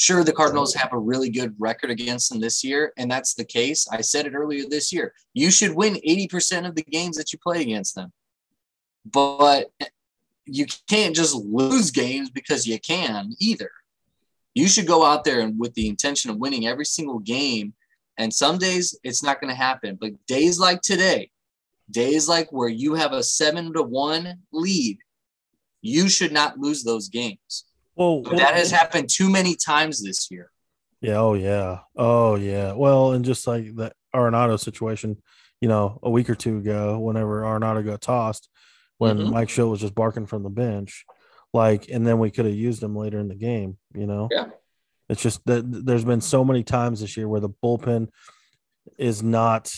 Sure, 0.00 0.22
the 0.22 0.32
Cardinals 0.32 0.74
have 0.74 0.92
a 0.92 0.98
really 0.98 1.28
good 1.28 1.56
record 1.58 1.90
against 1.90 2.30
them 2.30 2.40
this 2.40 2.62
year, 2.62 2.92
and 2.96 3.10
that's 3.10 3.34
the 3.34 3.44
case. 3.44 3.88
I 3.90 4.00
said 4.00 4.26
it 4.26 4.32
earlier 4.32 4.62
this 4.64 4.92
year. 4.92 5.12
You 5.34 5.50
should 5.50 5.74
win 5.74 5.94
80% 5.94 6.68
of 6.68 6.76
the 6.76 6.84
games 6.84 7.16
that 7.16 7.32
you 7.32 7.38
play 7.40 7.62
against 7.62 7.96
them. 7.96 8.12
But 9.04 9.72
you 10.46 10.66
can't 10.88 11.16
just 11.16 11.34
lose 11.34 11.90
games 11.90 12.30
because 12.30 12.64
you 12.64 12.78
can 12.78 13.34
either. 13.40 13.72
You 14.54 14.68
should 14.68 14.86
go 14.86 15.04
out 15.04 15.24
there 15.24 15.40
and 15.40 15.58
with 15.58 15.74
the 15.74 15.88
intention 15.88 16.30
of 16.30 16.36
winning 16.36 16.68
every 16.68 16.86
single 16.86 17.18
game. 17.18 17.74
And 18.18 18.32
some 18.32 18.56
days 18.56 18.96
it's 19.02 19.24
not 19.24 19.40
going 19.40 19.50
to 19.50 19.60
happen. 19.60 19.98
But 20.00 20.12
days 20.28 20.60
like 20.60 20.80
today, 20.80 21.32
days 21.90 22.28
like 22.28 22.52
where 22.52 22.68
you 22.68 22.94
have 22.94 23.12
a 23.12 23.24
seven 23.24 23.72
to 23.72 23.82
one 23.82 24.42
lead, 24.52 24.98
you 25.82 26.08
should 26.08 26.30
not 26.30 26.60
lose 26.60 26.84
those 26.84 27.08
games. 27.08 27.64
Well, 27.98 28.22
that 28.22 28.54
has 28.54 28.70
happened 28.70 29.10
too 29.10 29.28
many 29.28 29.56
times 29.56 30.02
this 30.02 30.30
year. 30.30 30.50
Yeah. 31.00 31.18
Oh, 31.18 31.34
yeah. 31.34 31.80
Oh, 31.96 32.36
yeah. 32.36 32.72
Well, 32.72 33.12
and 33.12 33.24
just 33.24 33.46
like 33.46 33.74
the 33.74 33.92
Arenado 34.14 34.58
situation, 34.58 35.20
you 35.60 35.68
know, 35.68 35.98
a 36.02 36.08
week 36.08 36.30
or 36.30 36.36
two 36.36 36.58
ago, 36.58 36.98
whenever 37.00 37.42
Arenado 37.42 37.84
got 37.84 38.00
tossed, 38.00 38.48
when 38.98 39.18
mm-hmm. 39.18 39.32
Mike 39.32 39.48
Shildt 39.48 39.70
was 39.70 39.80
just 39.80 39.96
barking 39.96 40.26
from 40.26 40.44
the 40.44 40.50
bench, 40.50 41.04
like, 41.52 41.88
and 41.88 42.06
then 42.06 42.20
we 42.20 42.30
could 42.30 42.46
have 42.46 42.54
used 42.54 42.82
him 42.82 42.94
later 42.94 43.18
in 43.18 43.28
the 43.28 43.34
game, 43.34 43.78
you 43.94 44.06
know? 44.06 44.28
Yeah. 44.30 44.46
It's 45.08 45.22
just 45.22 45.44
that 45.46 45.64
there's 45.66 46.04
been 46.04 46.20
so 46.20 46.44
many 46.44 46.62
times 46.62 47.00
this 47.00 47.16
year 47.16 47.26
where 47.26 47.40
the 47.40 47.48
bullpen 47.48 48.08
is 48.96 49.22
not 49.22 49.72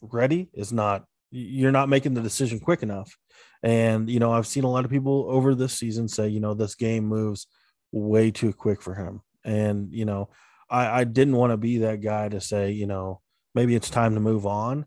ready, 0.00 0.48
is 0.54 0.72
not, 0.72 1.04
you're 1.30 1.72
not 1.72 1.88
making 1.88 2.14
the 2.14 2.20
decision 2.20 2.60
quick 2.60 2.82
enough. 2.82 3.18
And, 3.62 4.10
you 4.10 4.18
know, 4.18 4.32
I've 4.32 4.46
seen 4.46 4.64
a 4.64 4.70
lot 4.70 4.84
of 4.84 4.90
people 4.90 5.26
over 5.28 5.54
this 5.54 5.74
season 5.74 6.08
say, 6.08 6.28
you 6.28 6.40
know, 6.40 6.54
this 6.54 6.74
game 6.74 7.04
moves 7.04 7.46
way 7.92 8.30
too 8.30 8.52
quick 8.52 8.82
for 8.82 8.94
him. 8.94 9.20
And, 9.44 9.92
you 9.92 10.04
know, 10.04 10.30
I, 10.68 11.00
I 11.00 11.04
didn't 11.04 11.36
want 11.36 11.52
to 11.52 11.56
be 11.56 11.78
that 11.78 12.00
guy 12.00 12.28
to 12.28 12.40
say, 12.40 12.72
you 12.72 12.86
know, 12.86 13.20
maybe 13.54 13.74
it's 13.74 13.90
time 13.90 14.14
to 14.14 14.20
move 14.20 14.46
on. 14.46 14.86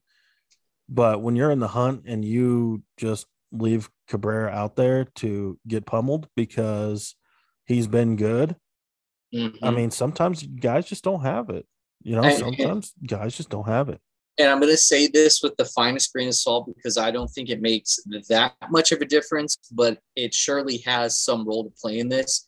But 0.90 1.22
when 1.22 1.36
you're 1.36 1.52
in 1.52 1.60
the 1.60 1.68
hunt 1.68 2.04
and 2.06 2.24
you 2.24 2.84
just 2.98 3.28
leave 3.52 3.90
Cabrera 4.08 4.52
out 4.52 4.76
there 4.76 5.06
to 5.16 5.58
get 5.68 5.86
pummeled 5.86 6.28
because 6.36 7.16
he's 7.66 7.88
been 7.88 8.18
good, 8.18 8.56
mm-hmm. 9.34 9.64
I 9.64 9.72
mean, 9.72 9.90
sometimes 9.90 10.44
guys 10.44 10.86
just 10.86 11.04
don't 11.04 11.22
have 11.22 11.50
it. 11.50 11.66
You 12.04 12.16
know, 12.16 12.30
sometimes 12.38 12.94
guys 13.08 13.36
just 13.36 13.50
don't 13.50 13.68
have 13.68 13.90
it 13.90 14.00
and 14.38 14.50
I'm 14.50 14.60
going 14.60 14.72
to 14.72 14.78
say 14.78 15.08
this 15.08 15.42
with 15.42 15.56
the 15.58 15.66
finest 15.66 16.12
grain 16.12 16.28
of 16.28 16.36
salt 16.36 16.68
because 16.68 16.98
I 16.98 17.12
don't 17.12 17.30
think 17.30 17.50
it 17.50 17.62
makes 17.62 18.00
that 18.30 18.54
much 18.70 18.92
of 18.92 19.02
a 19.02 19.06
difference, 19.06 19.58
but 19.72 20.00
it 20.16 20.34
surely 20.34 20.78
has 20.80 21.20
some 21.20 21.48
role 21.48 21.64
to 21.64 21.70
play 21.70 22.00
in 22.00 22.10
this. 22.10 22.48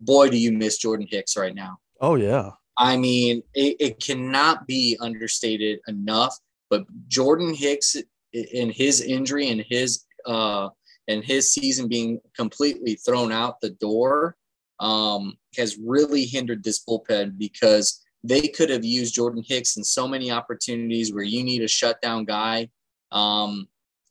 Boy, 0.00 0.28
do 0.28 0.36
you 0.36 0.52
miss 0.52 0.78
Jordan 0.78 1.06
Hicks 1.08 1.36
right 1.36 1.54
now. 1.54 1.78
Oh, 2.00 2.16
yeah. 2.16 2.50
I 2.76 2.96
mean, 2.96 3.42
it, 3.54 3.76
it 3.80 4.00
cannot 4.00 4.66
be 4.66 4.96
understated 5.00 5.80
enough, 5.86 6.36
but 6.68 6.84
Jordan 7.08 7.54
Hicks 7.54 7.96
in 8.32 8.70
his 8.70 9.00
injury 9.00 9.50
and 9.50 9.64
his 9.68 10.04
uh 10.26 10.68
and 11.08 11.24
his 11.24 11.52
season 11.52 11.88
being 11.88 12.20
completely 12.36 12.94
thrown 12.94 13.32
out 13.32 13.60
the 13.60 13.70
door 13.70 14.36
um 14.80 15.36
has 15.56 15.76
really 15.76 16.24
hindered 16.24 16.64
this 16.64 16.82
bullpen 16.84 17.36
because 17.36 18.01
they 18.24 18.48
could 18.48 18.70
have 18.70 18.84
used 18.84 19.14
Jordan 19.14 19.42
Hicks 19.46 19.76
in 19.76 19.84
so 19.84 20.06
many 20.06 20.30
opportunities 20.30 21.12
where 21.12 21.24
you 21.24 21.42
need 21.42 21.62
a 21.62 21.68
shutdown 21.68 22.24
guy. 22.24 22.68
Um, 23.10 23.68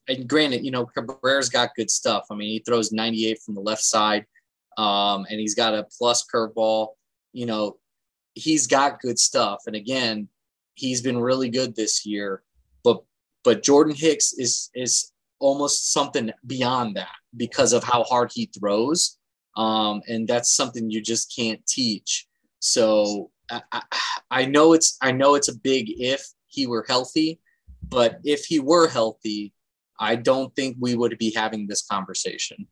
and 0.07 0.27
granted, 0.27 0.65
you 0.65 0.71
know, 0.71 0.85
Cabrera's 0.85 1.49
got 1.49 1.75
good 1.75 1.89
stuff. 1.89 2.25
I 2.29 2.35
mean, 2.35 2.49
he 2.49 2.59
throws 2.59 2.91
98 2.91 3.39
from 3.41 3.55
the 3.55 3.61
left 3.61 3.83
side, 3.83 4.25
um, 4.77 5.25
and 5.29 5.39
he's 5.39 5.55
got 5.55 5.73
a 5.73 5.87
plus 5.97 6.25
curveball. 6.33 6.89
You 7.33 7.45
know, 7.45 7.77
he's 8.33 8.67
got 8.67 8.99
good 8.99 9.19
stuff. 9.19 9.61
And 9.67 9.75
again, 9.75 10.27
he's 10.75 11.01
been 11.01 11.19
really 11.19 11.49
good 11.49 11.75
this 11.75 12.05
year. 12.05 12.43
But 12.83 13.03
but 13.43 13.63
Jordan 13.63 13.95
Hicks 13.95 14.33
is 14.33 14.69
is 14.73 15.11
almost 15.39 15.93
something 15.93 16.31
beyond 16.45 16.95
that 16.95 17.15
because 17.35 17.73
of 17.73 17.83
how 17.83 18.03
hard 18.03 18.31
he 18.33 18.47
throws. 18.47 19.17
Um, 19.57 20.01
and 20.07 20.27
that's 20.27 20.53
something 20.53 20.89
you 20.89 21.01
just 21.01 21.33
can't 21.35 21.65
teach. 21.65 22.27
So 22.59 23.31
I, 23.71 23.81
I 24.29 24.45
know 24.45 24.73
it's 24.73 24.97
I 25.01 25.11
know 25.11 25.35
it's 25.35 25.49
a 25.49 25.55
big 25.55 25.89
if 25.89 26.25
he 26.47 26.67
were 26.67 26.85
healthy, 26.87 27.39
but 27.87 28.19
if 28.23 28.45
he 28.45 28.59
were 28.59 28.87
healthy, 28.87 29.53
I 29.99 30.15
don't 30.15 30.55
think 30.55 30.77
we 30.79 30.95
would 30.95 31.17
be 31.17 31.31
having 31.31 31.67
this 31.67 31.85
conversation. 31.85 32.67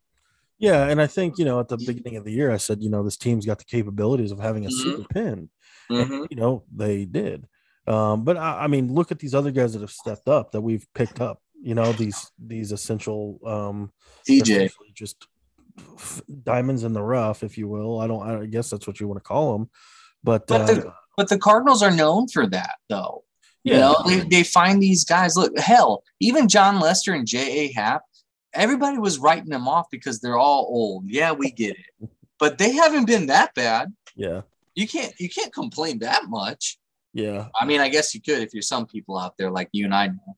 Yeah, 0.58 0.88
and 0.88 1.02
I 1.02 1.08
think 1.08 1.38
you 1.38 1.46
know 1.46 1.60
at 1.60 1.68
the 1.68 1.78
beginning 1.78 2.18
of 2.18 2.26
the 2.26 2.32
year 2.32 2.52
I 2.52 2.58
said 2.58 2.82
you 2.82 2.90
know 2.90 3.04
this 3.04 3.18
team's 3.18 3.46
got 3.46 3.60
the 3.60 3.66
capabilities 3.66 4.32
of 4.32 4.40
having 4.40 4.66
a 4.66 4.70
mm-hmm. 4.70 4.90
super 4.90 5.08
pin. 5.14 5.50
Mm-hmm. 5.92 6.14
And, 6.14 6.28
you 6.30 6.38
know 6.38 6.64
they 6.76 7.06
did, 7.06 7.48
um, 7.88 8.24
but 8.24 8.38
I, 8.38 8.64
I, 8.64 8.68
mean 8.68 8.94
look 8.94 9.12
at 9.12 9.20
these 9.20 9.34
other 9.34 9.52
guys 9.52 9.74
that 9.74 9.82
have 9.82 9.92
stepped 9.92 10.28
up 10.28 10.52
that 10.52 10.62
we've 10.62 10.86
picked 10.94 11.20
up. 11.22 11.42
You 11.62 11.76
know 11.76 11.92
these 11.94 12.32
these 12.38 12.72
essential 12.72 13.40
um, 13.46 13.92
DJ 14.28 14.70
just 14.94 15.28
diamonds 16.44 16.84
in 16.84 16.94
the 16.94 17.02
rough, 17.02 17.44
if 17.44 17.58
you 17.58 17.68
will. 17.68 18.00
I 18.00 18.08
don't. 18.08 18.30
I 18.30 18.46
guess 18.46 18.70
that's 18.70 18.88
what 18.88 19.00
you 19.00 19.08
want 19.08 19.18
to 19.18 19.28
call 19.28 19.58
them. 19.58 19.70
But 20.24 20.48
but, 20.48 20.62
uh, 20.62 20.66
the, 20.66 20.94
but 21.18 21.30
the 21.30 21.38
Cardinals 21.38 21.84
are 21.84 21.92
known 21.92 22.28
for 22.28 22.48
that, 22.48 22.76
though. 22.90 23.24
Yeah. 23.64 23.74
You 23.74 23.80
know, 23.80 23.96
they, 24.08 24.20
they 24.30 24.44
find 24.44 24.82
these 24.82 25.04
guys. 25.04 25.36
Look, 25.36 25.58
hell, 25.58 26.04
even 26.20 26.48
Jon 26.48 26.80
Lester 26.80 27.14
and 27.14 27.28
J.A. 27.28 27.74
Happ, 27.74 28.04
everybody 28.54 28.98
was 28.98 29.20
writing 29.20 29.50
them 29.50 29.68
off 29.68 29.88
because 29.92 30.20
they're 30.20 30.38
all 30.38 30.68
old. 30.70 31.06
Yeah, 31.08 31.34
we 31.34 31.52
get 31.52 31.78
it, 31.78 32.10
but 32.40 32.58
they 32.58 32.72
haven't 32.72 33.06
been 33.06 33.28
that 33.28 33.54
bad. 33.56 33.94
Yeah, 34.16 34.42
you 34.76 34.88
can't 34.88 35.14
you 35.20 35.30
can't 35.30 35.54
complain 35.54 36.00
that 36.00 36.24
much. 36.28 36.80
Yeah, 37.14 37.48
I 37.60 37.66
mean, 37.66 37.82
I 37.82 37.90
guess 37.90 38.14
you 38.14 38.22
could 38.22 38.40
if 38.40 38.54
you're 38.54 38.62
some 38.62 38.86
people 38.86 39.18
out 39.18 39.36
there 39.38 39.52
like 39.52 39.70
you 39.72 39.86
and 39.86 39.94
I 39.94 40.08
know. 40.08 40.38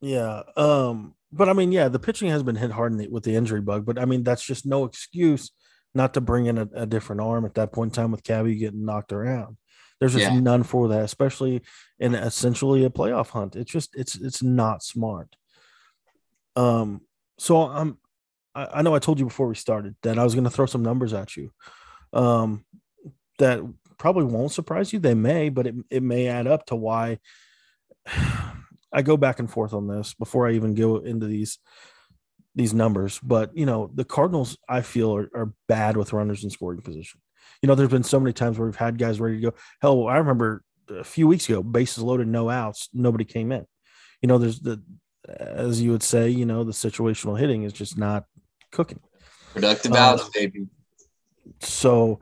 Yeah, 0.00 0.42
um, 0.56 1.14
but 1.32 1.48
I 1.48 1.52
mean, 1.52 1.72
yeah, 1.72 1.88
the 1.88 1.98
pitching 1.98 2.28
has 2.30 2.42
been 2.42 2.56
hit 2.56 2.70
hard 2.70 2.96
the, 2.98 3.08
with 3.08 3.24
the 3.24 3.34
injury 3.34 3.60
bug, 3.60 3.84
but 3.86 3.98
I 3.98 4.04
mean, 4.04 4.22
that's 4.22 4.44
just 4.44 4.66
no 4.66 4.84
excuse 4.84 5.50
not 5.94 6.14
to 6.14 6.20
bring 6.20 6.46
in 6.46 6.58
a, 6.58 6.68
a, 6.74 6.86
different 6.86 7.20
arm 7.20 7.44
at 7.44 7.54
that 7.54 7.72
point 7.72 7.92
in 7.92 8.02
time 8.02 8.12
with 8.12 8.24
Cabby 8.24 8.56
getting 8.56 8.84
knocked 8.84 9.12
around. 9.12 9.56
There's 10.00 10.14
just 10.14 10.32
yeah. 10.32 10.40
none 10.40 10.62
for 10.62 10.88
that, 10.88 11.04
especially 11.04 11.62
in 11.98 12.14
essentially 12.14 12.84
a 12.84 12.90
playoff 12.90 13.28
hunt. 13.28 13.54
It's 13.54 13.70
just 13.70 13.94
it's 13.94 14.16
it's 14.16 14.42
not 14.42 14.82
smart. 14.82 15.36
Um, 16.56 17.02
so 17.38 17.62
I'm 17.62 17.98
I, 18.54 18.68
I 18.74 18.82
know 18.82 18.94
I 18.94 18.98
told 18.98 19.18
you 19.18 19.26
before 19.26 19.46
we 19.46 19.54
started 19.54 19.94
that 20.02 20.18
I 20.18 20.24
was 20.24 20.34
going 20.34 20.44
to 20.44 20.50
throw 20.50 20.66
some 20.66 20.82
numbers 20.82 21.12
at 21.12 21.36
you. 21.36 21.52
Um, 22.12 22.64
that 23.38 23.60
probably 23.98 24.24
won't 24.24 24.52
surprise 24.52 24.92
you. 24.92 24.98
They 24.98 25.14
may, 25.14 25.50
but 25.50 25.66
it 25.66 25.74
it 25.90 26.02
may 26.02 26.26
add 26.26 26.46
up 26.46 26.66
to 26.66 26.76
why 26.76 27.18
I 28.92 29.02
go 29.02 29.16
back 29.16 29.38
and 29.38 29.50
forth 29.50 29.72
on 29.72 29.86
this 29.86 30.14
before 30.14 30.48
I 30.48 30.52
even 30.52 30.74
go 30.74 30.96
into 30.96 31.26
these 31.26 31.58
these 32.54 32.74
numbers, 32.74 33.18
but 33.22 33.56
you 33.56 33.66
know, 33.66 33.90
the 33.94 34.04
Cardinals 34.04 34.58
I 34.68 34.82
feel 34.82 35.14
are, 35.14 35.30
are 35.34 35.52
bad 35.68 35.96
with 35.96 36.12
runners 36.12 36.44
in 36.44 36.50
scoring 36.50 36.80
position. 36.82 37.20
You 37.62 37.66
know, 37.66 37.74
there's 37.74 37.90
been 37.90 38.02
so 38.02 38.20
many 38.20 38.32
times 38.32 38.58
where 38.58 38.66
we've 38.66 38.76
had 38.76 38.98
guys 38.98 39.20
ready 39.20 39.36
to 39.36 39.50
go. 39.50 39.54
Hell, 39.80 40.08
I 40.08 40.18
remember 40.18 40.62
a 40.88 41.04
few 41.04 41.26
weeks 41.26 41.48
ago, 41.48 41.62
bases 41.62 42.02
loaded, 42.02 42.28
no 42.28 42.50
outs, 42.50 42.88
nobody 42.92 43.24
came 43.24 43.52
in. 43.52 43.66
You 44.20 44.26
know, 44.28 44.38
there's 44.38 44.60
the 44.60 44.82
as 45.28 45.80
you 45.80 45.92
would 45.92 46.02
say, 46.02 46.28
you 46.28 46.44
know, 46.44 46.64
the 46.64 46.72
situational 46.72 47.38
hitting 47.38 47.62
is 47.62 47.72
just 47.72 47.96
not 47.96 48.24
cooking. 48.70 49.00
Productive 49.52 49.94
outs, 49.94 50.22
uh, 50.22 50.28
baby. 50.34 50.66
So 51.60 52.20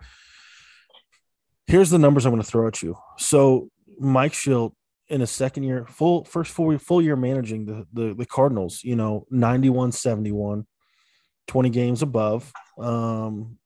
here's 1.66 1.90
the 1.90 1.98
numbers 1.98 2.26
I'm 2.26 2.32
going 2.32 2.42
to 2.42 2.48
throw 2.48 2.66
at 2.66 2.82
you. 2.82 2.96
So 3.18 3.70
Mike 3.98 4.32
Shildt 4.32 4.72
in 5.10 5.20
a 5.20 5.26
second 5.26 5.64
year, 5.64 5.84
full 5.88 6.24
first 6.24 6.52
full 6.52 6.78
full 6.78 7.02
year 7.02 7.16
managing 7.16 7.66
the 7.66 7.86
the, 7.92 8.14
the 8.14 8.26
Cardinals, 8.26 8.82
you 8.84 8.96
know, 8.96 9.26
91 9.30 9.92
71, 9.92 10.66
20 11.48 11.70
games 11.70 12.02
above. 12.02 12.50
Um, 12.78 13.58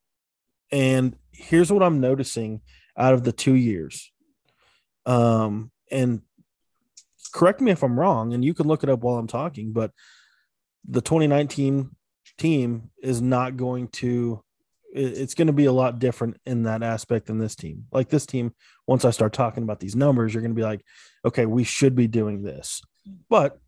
and 0.73 1.17
here's 1.31 1.71
what 1.71 1.83
I'm 1.83 2.01
noticing 2.01 2.63
out 2.97 3.15
of 3.15 3.23
the 3.23 3.33
two 3.33 3.55
years. 3.55 4.11
Um, 5.07 5.71
and 5.91 6.23
correct 7.33 7.61
me 7.61 7.71
if 7.71 7.83
I'm 7.83 8.01
wrong, 8.01 8.33
and 8.33 8.45
you 8.45 8.55
can 8.55 8.67
look 8.67 8.83
it 8.83 8.89
up 8.89 9.01
while 9.01 9.19
I'm 9.19 9.27
talking, 9.27 9.73
but 9.73 9.93
the 10.89 11.03
2019 11.03 11.91
team 12.39 12.91
is 13.03 13.21
not 13.21 13.57
going 13.57 13.89
to 13.89 14.43
it's 14.97 15.35
going 15.35 15.49
to 15.49 15.53
be 15.53 15.65
a 15.65 15.73
lot 15.73 15.99
different 15.99 16.37
in 16.47 16.63
that 16.63 16.85
aspect 16.85 17.27
than 17.27 17.39
this 17.39 17.57
team. 17.57 17.87
Like 17.91 18.11
this 18.11 18.27
team, 18.27 18.55
once 18.87 19.05
I 19.05 19.11
start 19.11 19.33
talking 19.33 19.65
about 19.65 19.81
these 19.81 19.97
numbers, 19.97 20.33
you're 20.33 20.41
going 20.41 20.55
to 20.55 20.57
be 20.57 20.63
like, 20.63 20.85
okay, 21.25 21.47
we 21.47 21.65
should 21.65 21.95
be 21.95 22.07
doing 22.07 22.43
this. 22.43 22.83
But 23.29 23.59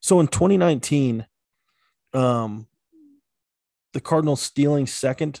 so 0.00 0.20
in 0.20 0.28
2019, 0.28 1.26
um, 2.12 2.66
the 3.92 4.00
Cardinals 4.00 4.42
stealing 4.42 4.86
second 4.86 5.40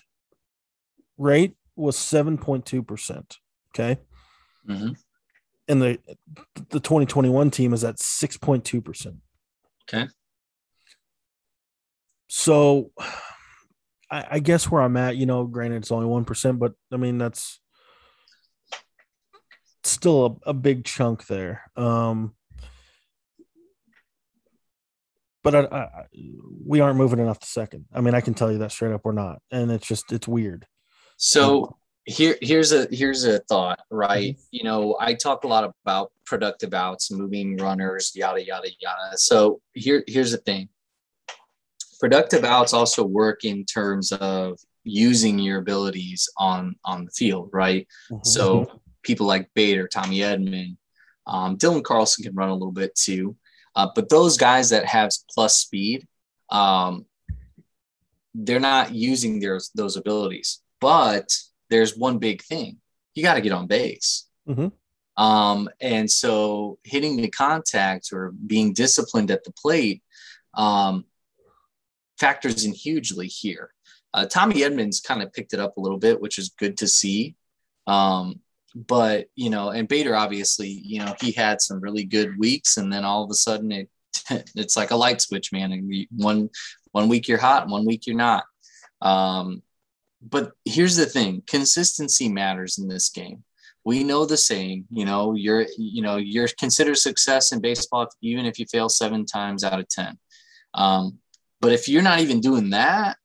rate 1.18 1.56
was 1.74 1.96
7.2%. 1.96 3.36
Okay. 3.74 4.00
Mm-hmm. 4.68 4.92
And 5.68 5.82
the 5.82 5.98
the 6.70 6.80
2021 6.80 7.50
team 7.50 7.72
is 7.74 7.84
at 7.84 7.96
6.2%. 7.96 9.16
Okay. 9.88 10.08
So 12.28 12.92
I, 14.10 14.26
I, 14.32 14.38
guess 14.38 14.70
where 14.70 14.82
I'm 14.82 14.96
at, 14.96 15.16
you 15.16 15.26
know, 15.26 15.44
granted 15.44 15.78
it's 15.78 15.92
only 15.92 16.06
1%, 16.06 16.58
but 16.58 16.72
I 16.92 16.96
mean, 16.96 17.18
that's 17.18 17.60
still 19.88 20.40
a, 20.46 20.50
a 20.50 20.54
big 20.54 20.84
chunk 20.84 21.26
there. 21.26 21.70
Um, 21.76 22.34
but 25.42 25.54
I, 25.54 25.60
I, 25.60 26.06
we 26.66 26.80
aren't 26.80 26.98
moving 26.98 27.20
enough 27.20 27.38
to 27.38 27.46
second. 27.46 27.84
I 27.94 28.00
mean, 28.00 28.14
I 28.14 28.20
can 28.20 28.34
tell 28.34 28.50
you 28.50 28.58
that 28.58 28.72
straight 28.72 28.92
up, 28.92 29.02
we're 29.04 29.12
not, 29.12 29.40
and 29.52 29.70
it's 29.70 29.86
just 29.86 30.10
it's 30.10 30.26
weird. 30.26 30.66
So 31.18 31.76
here 32.04 32.36
here's 32.40 32.72
a 32.72 32.88
here's 32.90 33.24
a 33.24 33.38
thought, 33.40 33.78
right? 33.90 34.34
Mm-hmm. 34.34 34.42
You 34.50 34.64
know, 34.64 34.96
I 34.98 35.14
talk 35.14 35.44
a 35.44 35.46
lot 35.46 35.72
about 35.84 36.10
productive 36.24 36.74
outs, 36.74 37.12
moving 37.12 37.56
runners, 37.58 38.12
yada 38.14 38.44
yada 38.44 38.68
yada. 38.80 39.16
So 39.18 39.60
here 39.72 40.02
here's 40.08 40.32
the 40.32 40.38
thing. 40.38 40.68
Productive 42.00 42.44
outs 42.44 42.72
also 42.72 43.04
work 43.04 43.44
in 43.44 43.64
terms 43.64 44.12
of 44.12 44.58
using 44.82 45.38
your 45.38 45.58
abilities 45.58 46.28
on 46.36 46.74
on 46.84 47.04
the 47.04 47.10
field, 47.12 47.50
right? 47.52 47.86
Mm-hmm. 48.10 48.24
So 48.24 48.80
people 49.06 49.26
like 49.26 49.48
Bader, 49.54 49.88
Tommy 49.88 50.18
Edman, 50.18 50.76
um, 51.26 51.56
Dylan 51.56 51.82
Carlson 51.82 52.24
can 52.24 52.34
run 52.34 52.50
a 52.50 52.54
little 52.54 52.72
bit 52.72 52.94
too, 52.94 53.36
uh, 53.74 53.88
but 53.94 54.08
those 54.08 54.36
guys 54.36 54.70
that 54.70 54.84
have 54.86 55.10
plus 55.32 55.58
speed, 55.58 56.06
um, 56.50 57.06
they're 58.34 58.60
not 58.60 58.94
using 58.94 59.40
their 59.40 59.58
those 59.74 59.96
abilities. 59.96 60.60
But 60.80 61.32
there's 61.70 61.96
one 61.96 62.18
big 62.18 62.42
thing 62.42 62.78
you 63.14 63.22
got 63.22 63.34
to 63.34 63.40
get 63.40 63.52
on 63.52 63.66
base. 63.66 64.28
Mm-hmm. 64.48 64.68
Um, 65.22 65.68
and 65.80 66.08
so 66.10 66.78
hitting 66.84 67.16
the 67.16 67.28
contact 67.28 68.12
or 68.12 68.32
being 68.46 68.74
disciplined 68.74 69.30
at 69.30 69.42
the 69.44 69.52
plate 69.52 70.02
um, 70.54 71.06
factors 72.20 72.64
in 72.64 72.72
hugely 72.72 73.26
here. 73.26 73.70
Uh, 74.12 74.26
Tommy 74.26 74.56
Edman's 74.56 75.00
kind 75.00 75.22
of 75.22 75.32
picked 75.32 75.54
it 75.54 75.60
up 75.60 75.76
a 75.76 75.80
little 75.80 75.98
bit, 75.98 76.20
which 76.20 76.38
is 76.38 76.50
good 76.50 76.76
to 76.78 76.86
see. 76.86 77.34
Um, 77.86 78.40
but 78.76 79.28
you 79.34 79.48
know, 79.50 79.70
and 79.70 79.88
Bader 79.88 80.14
obviously, 80.14 80.68
you 80.68 81.00
know, 81.00 81.14
he 81.20 81.32
had 81.32 81.60
some 81.60 81.80
really 81.80 82.04
good 82.04 82.38
weeks, 82.38 82.76
and 82.76 82.92
then 82.92 83.04
all 83.04 83.24
of 83.24 83.30
a 83.30 83.34
sudden 83.34 83.72
it 83.72 83.88
it's 84.54 84.76
like 84.76 84.90
a 84.90 84.96
light 84.96 85.20
switch, 85.20 85.52
man. 85.52 85.72
And 85.72 86.06
one 86.10 86.50
one 86.92 87.08
week 87.08 87.26
you're 87.26 87.38
hot, 87.38 87.68
one 87.68 87.86
week 87.86 88.06
you're 88.06 88.16
not. 88.16 88.44
Um, 89.00 89.62
but 90.22 90.52
here's 90.64 90.96
the 90.96 91.06
thing 91.06 91.42
consistency 91.46 92.28
matters 92.28 92.78
in 92.78 92.88
this 92.88 93.08
game 93.10 93.44
we 93.86 94.02
know 94.02 94.26
the 94.26 94.36
saying 94.36 94.84
you 94.90 95.04
know 95.06 95.34
you're 95.34 95.66
you 95.78 96.02
know 96.02 96.16
you're 96.16 96.48
considered 96.58 96.96
success 96.96 97.52
in 97.52 97.60
baseball 97.60 98.08
even 98.20 98.44
if 98.44 98.58
you 98.58 98.66
fail 98.66 98.88
seven 98.88 99.24
times 99.24 99.64
out 99.64 99.78
of 99.78 99.88
ten 99.88 100.18
um, 100.74 101.18
but 101.60 101.72
if 101.72 101.88
you're 101.88 102.02
not 102.02 102.20
even 102.20 102.40
doing 102.40 102.70
that 102.70 103.16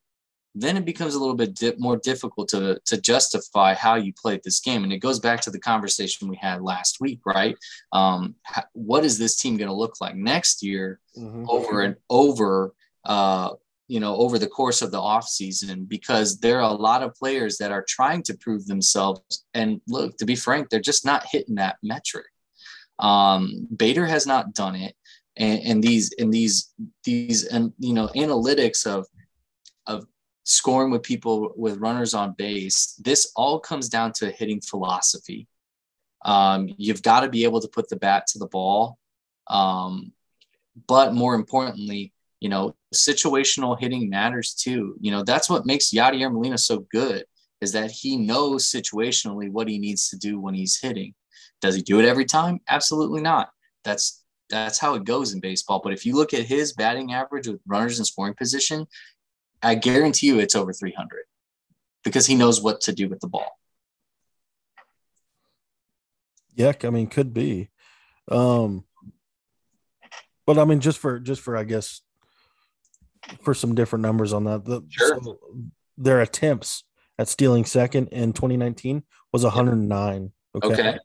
then 0.53 0.75
it 0.75 0.85
becomes 0.85 1.15
a 1.15 1.19
little 1.19 1.35
bit 1.35 1.55
di- 1.55 1.75
more 1.77 1.97
difficult 1.97 2.49
to, 2.49 2.79
to 2.85 2.99
justify 2.99 3.73
how 3.73 3.95
you 3.95 4.13
played 4.13 4.41
this 4.43 4.59
game. 4.59 4.83
And 4.83 4.91
it 4.91 4.97
goes 4.97 5.19
back 5.19 5.41
to 5.41 5.51
the 5.51 5.59
conversation 5.59 6.27
we 6.27 6.35
had 6.35 6.61
last 6.61 6.99
week 6.99 7.19
right? 7.25 7.55
Um, 7.91 8.35
what 8.73 9.05
is 9.05 9.17
this 9.17 9.37
team 9.37 9.57
going 9.57 9.69
to 9.69 9.73
look 9.73 9.95
like 10.01 10.15
next 10.15 10.63
year 10.63 10.99
mm-hmm. 11.17 11.45
over 11.47 11.81
and 11.81 11.95
over 12.09 12.73
uh, 13.05 13.51
you 13.87 13.99
know 13.99 14.15
over 14.15 14.39
the 14.39 14.47
course 14.47 14.81
of 14.81 14.91
the 14.91 15.01
off 15.01 15.27
season 15.27 15.83
because 15.83 16.39
there 16.39 16.59
are 16.61 16.69
a 16.69 16.73
lot 16.73 17.03
of 17.03 17.13
players 17.15 17.57
that 17.57 17.71
are 17.71 17.83
trying 17.87 18.23
to 18.23 18.37
prove 18.37 18.65
themselves. 18.65 19.45
And 19.53 19.81
look 19.87 20.17
to 20.17 20.25
be 20.25 20.35
frank 20.35 20.69
they're 20.69 20.79
just 20.79 21.05
not 21.05 21.25
hitting 21.29 21.55
that 21.55 21.77
metric. 21.83 22.27
Um, 22.99 23.67
bader 23.75 24.05
has 24.05 24.27
not 24.27 24.53
done 24.53 24.75
it. 24.75 24.95
And, 25.37 25.59
and 25.63 25.83
these 25.83 26.13
and 26.19 26.31
these 26.31 26.73
these 27.03 27.45
and 27.45 27.73
you 27.79 27.93
know 27.93 28.07
analytics 28.15 28.85
of 28.85 29.07
scoring 30.51 30.91
with 30.91 31.03
people 31.03 31.53
with 31.55 31.77
runners 31.77 32.13
on 32.13 32.33
base 32.33 32.95
this 33.03 33.31
all 33.35 33.59
comes 33.59 33.89
down 33.89 34.11
to 34.11 34.31
hitting 34.31 34.61
philosophy 34.61 35.47
um, 36.23 36.69
you've 36.77 37.01
got 37.01 37.21
to 37.21 37.29
be 37.29 37.43
able 37.43 37.61
to 37.61 37.67
put 37.67 37.89
the 37.89 37.95
bat 37.95 38.27
to 38.27 38.39
the 38.39 38.47
ball 38.47 38.97
um, 39.47 40.11
but 40.87 41.13
more 41.13 41.35
importantly 41.35 42.13
you 42.41 42.49
know, 42.49 42.75
situational 42.93 43.79
hitting 43.79 44.09
matters 44.09 44.53
too. 44.53 44.95
You 44.99 45.11
know, 45.11 45.23
that's 45.23 45.49
what 45.49 45.65
makes 45.65 45.91
Yadier 45.91 46.33
Molina 46.33 46.57
so 46.57 46.79
good 46.91 47.23
is 47.61 47.71
that 47.73 47.91
he 47.91 48.17
knows 48.17 48.69
situationally 48.69 49.49
what 49.49 49.69
he 49.69 49.77
needs 49.77 50.09
to 50.09 50.17
do 50.17 50.39
when 50.39 50.55
he's 50.55 50.79
hitting. 50.81 51.13
Does 51.61 51.75
he 51.75 51.83
do 51.83 51.99
it 51.99 52.05
every 52.05 52.25
time? 52.25 52.59
Absolutely 52.67 53.21
not. 53.21 53.51
That's 53.85 54.23
that's 54.49 54.79
how 54.79 54.95
it 54.95 55.05
goes 55.05 55.33
in 55.33 55.39
baseball. 55.39 55.79
But 55.81 55.93
if 55.93 56.05
you 56.05 56.15
look 56.15 56.33
at 56.33 56.45
his 56.45 56.73
batting 56.73 57.13
average 57.13 57.47
with 57.47 57.61
runners 57.65 57.99
in 57.99 58.05
scoring 58.05 58.33
position, 58.33 58.85
I 59.63 59.75
guarantee 59.75 60.27
you 60.27 60.39
it's 60.39 60.55
over 60.55 60.73
300 60.73 61.23
because 62.03 62.25
he 62.25 62.35
knows 62.35 62.61
what 62.61 62.81
to 62.81 62.93
do 62.93 63.07
with 63.09 63.19
the 63.19 63.27
ball. 63.27 63.59
Yeah, 66.55 66.73
I 66.83 66.89
mean, 66.89 67.07
could 67.07 67.33
be. 67.33 67.69
Um, 68.29 68.85
but 70.45 70.57
I 70.57 70.65
mean, 70.65 70.79
just 70.79 70.99
for 70.99 71.19
just 71.19 71.41
for 71.41 71.55
I 71.55 71.63
guess 71.63 72.01
for 73.43 73.53
some 73.53 73.75
different 73.75 74.03
numbers 74.03 74.33
on 74.33 74.45
that. 74.45 74.65
The, 74.65 74.81
sure. 74.89 75.19
So 75.23 75.39
their 75.97 76.21
attempts 76.21 76.83
at 77.17 77.27
stealing 77.27 77.65
second 77.65 78.09
in 78.09 78.33
2019 78.33 79.03
was 79.31 79.43
109. 79.43 80.31
Okay. 80.55 80.67
okay. 80.67 80.97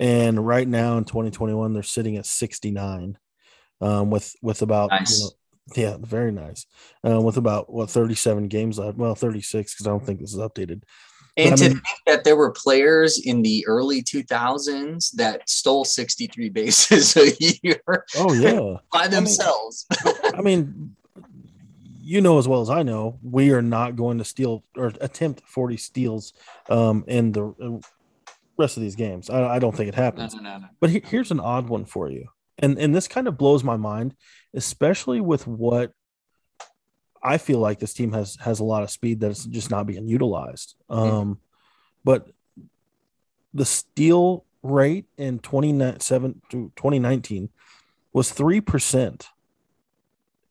And 0.00 0.44
right 0.46 0.66
now 0.66 0.98
in 0.98 1.04
2021, 1.04 1.72
they're 1.72 1.82
sitting 1.82 2.16
at 2.16 2.26
69, 2.26 3.18
um, 3.80 4.10
with 4.10 4.34
with 4.42 4.62
about 4.62 4.90
nice. 4.90 5.18
you 5.18 5.24
know, 5.24 5.30
yeah, 5.76 5.96
very 6.00 6.32
nice. 6.32 6.66
Uh, 7.06 7.20
with 7.20 7.36
about 7.36 7.72
what 7.72 7.90
37 7.90 8.48
games 8.48 8.78
left. 8.78 8.98
Well, 8.98 9.14
36 9.14 9.74
because 9.74 9.86
I 9.86 9.90
don't 9.90 10.04
think 10.04 10.20
this 10.20 10.32
is 10.32 10.38
updated. 10.38 10.82
And 11.36 11.50
but, 11.50 11.56
to 11.56 11.64
I 11.64 11.68
mean, 11.68 11.76
think 11.76 11.98
that 12.06 12.24
there 12.24 12.36
were 12.36 12.50
players 12.50 13.18
in 13.24 13.42
the 13.42 13.64
early 13.66 14.02
2000s 14.02 15.12
that 15.12 15.48
stole 15.48 15.84
63 15.84 16.50
bases 16.50 17.16
a 17.16 17.32
year. 17.62 17.80
Oh 18.16 18.32
yeah, 18.34 18.76
by 18.92 19.08
themselves. 19.08 19.86
I 19.90 20.12
mean, 20.12 20.34
I 20.34 20.42
mean 20.42 20.96
you 22.02 22.20
know 22.20 22.38
as 22.38 22.48
well 22.48 22.60
as 22.60 22.68
I 22.68 22.82
know, 22.82 23.18
we 23.22 23.52
are 23.52 23.62
not 23.62 23.96
going 23.96 24.18
to 24.18 24.24
steal 24.24 24.64
or 24.76 24.92
attempt 25.00 25.42
40 25.46 25.76
steals 25.76 26.34
um, 26.68 27.04
in 27.06 27.32
the 27.32 27.54
uh, 27.62 27.78
rest 28.58 28.76
of 28.76 28.82
these 28.82 28.96
games. 28.96 29.30
I, 29.30 29.54
I 29.54 29.58
don't 29.58 29.74
think 29.74 29.88
it 29.88 29.94
happens. 29.94 30.34
No, 30.34 30.42
no, 30.42 30.58
no, 30.58 30.66
but 30.80 30.90
he, 30.90 31.02
here's 31.06 31.30
an 31.30 31.40
odd 31.40 31.68
one 31.68 31.84
for 31.84 32.10
you, 32.10 32.26
and 32.58 32.78
and 32.78 32.94
this 32.94 33.08
kind 33.08 33.28
of 33.28 33.38
blows 33.38 33.64
my 33.64 33.76
mind, 33.76 34.14
especially 34.54 35.20
with 35.20 35.46
what 35.46 35.92
I 37.22 37.38
feel 37.38 37.58
like 37.58 37.78
this 37.78 37.94
team 37.94 38.12
has 38.12 38.36
has 38.36 38.60
a 38.60 38.64
lot 38.64 38.82
of 38.82 38.90
speed 38.90 39.20
that's 39.20 39.44
just 39.44 39.70
not 39.70 39.86
being 39.86 40.08
utilized. 40.08 40.74
Um, 40.88 41.08
mm-hmm. 41.08 41.32
But 42.04 42.28
the 43.54 43.64
steal 43.64 44.44
rate 44.62 45.06
in 45.16 45.38
2019 45.38 47.48
was 48.12 48.32
3%. 48.32 49.26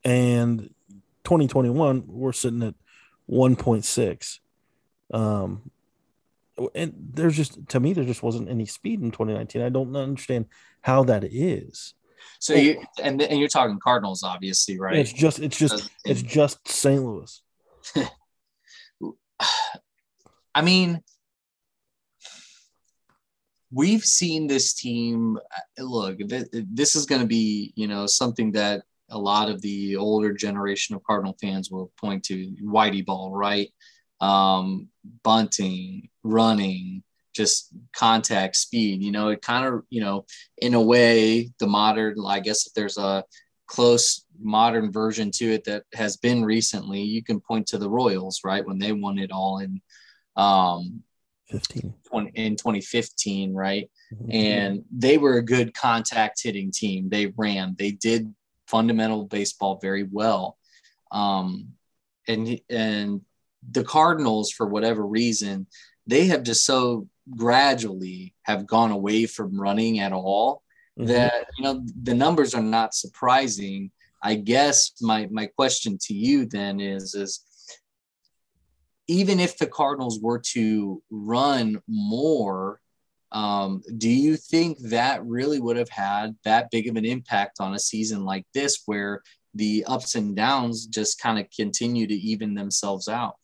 And 0.04 0.74
2021, 1.24 2.04
we're 2.08 2.34
sitting 2.34 2.64
at 2.64 2.74
1.6. 3.30 4.40
Um, 5.14 5.70
and 6.76 6.94
there's 7.14 7.36
just 7.36 7.68
to 7.70 7.80
me 7.80 7.94
there 7.94 8.04
just 8.04 8.24
wasn't 8.24 8.50
any 8.50 8.66
speed 8.66 9.02
in 9.02 9.12
2019. 9.12 9.62
I 9.62 9.70
don't 9.70 9.96
understand 9.96 10.48
how 10.82 11.04
that 11.06 11.24
is. 11.24 11.94
So 12.40 12.54
you 12.54 12.82
and 13.02 13.22
and 13.22 13.40
you're 13.40 13.50
talking 13.50 13.80
Cardinals, 13.82 14.24
obviously, 14.24 14.80
right? 14.80 14.96
It's 14.96 15.14
just 15.14 15.40
it's 15.40 15.58
just 15.58 15.90
it's 16.06 16.22
just 16.22 16.68
St. 16.68 17.02
Louis. 17.02 17.42
I 20.54 20.62
mean, 20.62 21.02
we've 23.72 24.04
seen 24.04 24.48
this 24.48 24.74
team. 24.74 25.38
Uh, 25.80 25.84
look, 25.84 26.20
this 26.20 26.96
is 26.96 27.06
going 27.06 27.22
to 27.22 27.28
be 27.28 27.74
you 27.76 27.88
know 27.88 28.06
something 28.08 28.52
that 28.54 28.84
a 29.10 29.18
lot 29.18 29.50
of 29.50 29.62
the 29.62 29.96
older 29.96 30.34
generation 30.34 30.96
of 30.96 31.04
Cardinal 31.04 31.38
fans 31.42 31.70
will 31.70 31.92
point 32.00 32.24
to 32.26 32.56
Whitey 32.64 33.06
ball, 33.06 33.32
right? 33.32 33.70
Um, 34.22 34.90
bunting, 35.24 36.10
running, 36.24 37.04
just 37.34 37.74
contact 37.96 38.56
speed. 38.56 39.02
You 39.02 39.12
know, 39.12 39.30
it 39.30 39.42
kind 39.42 39.66
of, 39.66 39.84
you 39.90 40.02
know, 40.02 40.26
in 40.58 40.74
a 40.74 40.82
way, 40.82 41.52
the 41.60 41.68
modern, 41.68 42.18
I 42.26 42.40
guess 42.40 42.68
if 42.68 42.74
there's 42.74 42.98
a 42.98 43.24
close 43.68 44.26
modern 44.40 44.92
version 44.92 45.32
to 45.32 45.46
it 45.52 45.64
that 45.66 45.84
has 45.94 46.18
been 46.18 46.44
recently, 46.44 47.02
you 47.02 47.24
can 47.24 47.40
point 47.40 47.68
to 47.68 47.78
the 47.78 47.90
Royals, 47.90 48.42
right? 48.44 48.66
When 48.66 48.80
they 48.80 48.92
won 48.92 49.18
it 49.18 49.32
all 49.32 49.60
in 49.60 49.82
um 50.38 51.04
15 51.50 51.94
20, 52.08 52.32
in 52.36 52.56
2015, 52.56 53.54
right? 53.54 53.90
Mm-hmm. 54.14 54.32
And 54.32 54.84
they 54.92 55.18
were 55.18 55.38
a 55.38 55.46
good 55.46 55.74
contact 55.74 56.42
hitting 56.44 56.72
team. 56.72 57.10
They 57.10 57.28
ran, 57.38 57.76
they 57.78 57.92
did 57.92 58.34
fundamental 58.68 59.26
baseball 59.26 59.80
very 59.82 60.04
well. 60.04 60.58
Um, 61.12 61.74
and 62.28 62.60
and 62.70 63.22
the 63.70 63.84
Cardinals, 63.84 64.52
for 64.52 64.68
whatever 64.68 65.06
reason, 65.06 65.68
they 66.08 66.26
have 66.28 66.44
just 66.44 66.66
so 66.66 67.08
gradually 67.36 68.34
have 68.44 68.66
gone 68.66 68.92
away 68.92 69.26
from 69.26 69.60
running 69.60 70.00
at 70.00 70.12
all 70.12 70.64
mm-hmm. 71.00 71.08
that 71.08 71.46
you 71.58 71.64
know 71.64 71.84
the 72.04 72.14
numbers 72.14 72.54
are 72.54 72.64
not 72.64 72.94
surprising. 72.94 73.92
I 74.24 74.36
guess 74.36 74.92
my 75.02 75.28
my 75.32 75.48
question 75.48 75.98
to 76.02 76.14
you 76.14 76.46
then 76.46 76.80
is 76.80 77.16
is 77.16 77.46
even 79.08 79.40
if 79.40 79.58
the 79.58 79.68
Cardinals 79.68 80.20
were 80.22 80.40
to 80.40 81.02
run 81.10 81.82
more, 81.88 82.80
um, 83.32 83.82
do 83.98 84.10
you 84.10 84.38
think 84.38 84.78
that 84.84 85.26
really 85.26 85.60
would 85.60 85.76
have 85.78 85.90
had 85.90 86.36
that 86.46 86.72
big 86.72 86.88
of 86.88 86.96
an 86.96 87.06
impact 87.06 87.60
on 87.60 87.74
a 87.74 87.80
season 87.80 88.24
like 88.24 88.46
this 88.54 88.84
where 88.86 89.22
the 89.54 89.84
ups 89.86 90.16
and 90.16 90.36
downs 90.36 90.86
just 90.86 91.20
kind 91.20 91.40
of 91.40 91.48
continue 91.56 92.08
to 92.08 92.14
even 92.14 92.54
themselves 92.54 93.08
out? 93.08 93.36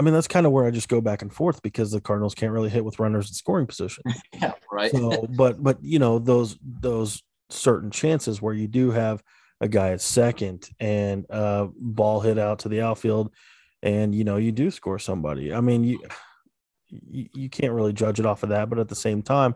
I 0.00 0.02
mean, 0.02 0.14
that's 0.14 0.28
kind 0.28 0.46
of 0.46 0.52
where 0.52 0.64
I 0.64 0.70
just 0.70 0.88
go 0.88 1.02
back 1.02 1.20
and 1.20 1.30
forth 1.30 1.60
because 1.60 1.90
the 1.90 2.00
Cardinals 2.00 2.34
can't 2.34 2.52
really 2.52 2.70
hit 2.70 2.86
with 2.86 2.98
runners 2.98 3.28
in 3.28 3.34
scoring 3.34 3.66
position. 3.66 4.02
yeah, 4.32 4.54
right. 4.72 4.90
So, 4.90 5.26
but 5.36 5.62
but 5.62 5.76
you 5.82 5.98
know 5.98 6.18
those 6.18 6.56
those 6.62 7.22
certain 7.50 7.90
chances 7.90 8.40
where 8.40 8.54
you 8.54 8.66
do 8.66 8.92
have 8.92 9.22
a 9.60 9.68
guy 9.68 9.90
at 9.90 10.00
second 10.00 10.70
and 10.80 11.26
a 11.28 11.68
ball 11.76 12.20
hit 12.20 12.38
out 12.38 12.60
to 12.60 12.70
the 12.70 12.80
outfield, 12.80 13.30
and 13.82 14.14
you 14.14 14.24
know 14.24 14.38
you 14.38 14.52
do 14.52 14.70
score 14.70 14.98
somebody. 14.98 15.52
I 15.52 15.60
mean, 15.60 15.84
you 15.84 16.00
you, 16.88 17.28
you 17.34 17.50
can't 17.50 17.74
really 17.74 17.92
judge 17.92 18.18
it 18.18 18.24
off 18.24 18.42
of 18.42 18.48
that, 18.48 18.70
but 18.70 18.78
at 18.78 18.88
the 18.88 18.94
same 18.94 19.20
time, 19.20 19.54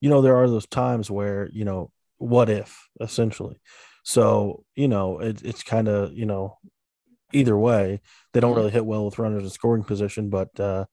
you 0.00 0.10
know 0.10 0.20
there 0.20 0.34
are 0.34 0.50
those 0.50 0.66
times 0.66 1.12
where 1.12 1.48
you 1.52 1.64
know 1.64 1.92
what 2.18 2.50
if 2.50 2.88
essentially. 3.00 3.60
So 4.02 4.64
you 4.74 4.88
know 4.88 5.20
it, 5.20 5.42
it's 5.44 5.62
kind 5.62 5.86
of 5.86 6.12
you 6.12 6.26
know 6.26 6.58
either 7.32 7.56
way. 7.56 8.00
They 8.32 8.40
don't 8.40 8.56
really 8.56 8.70
hit 8.70 8.86
well 8.86 9.04
with 9.04 9.18
runners 9.18 9.42
in 9.42 9.50
scoring 9.50 9.84
position, 9.84 10.30
but 10.30 10.58
uh, 10.58 10.86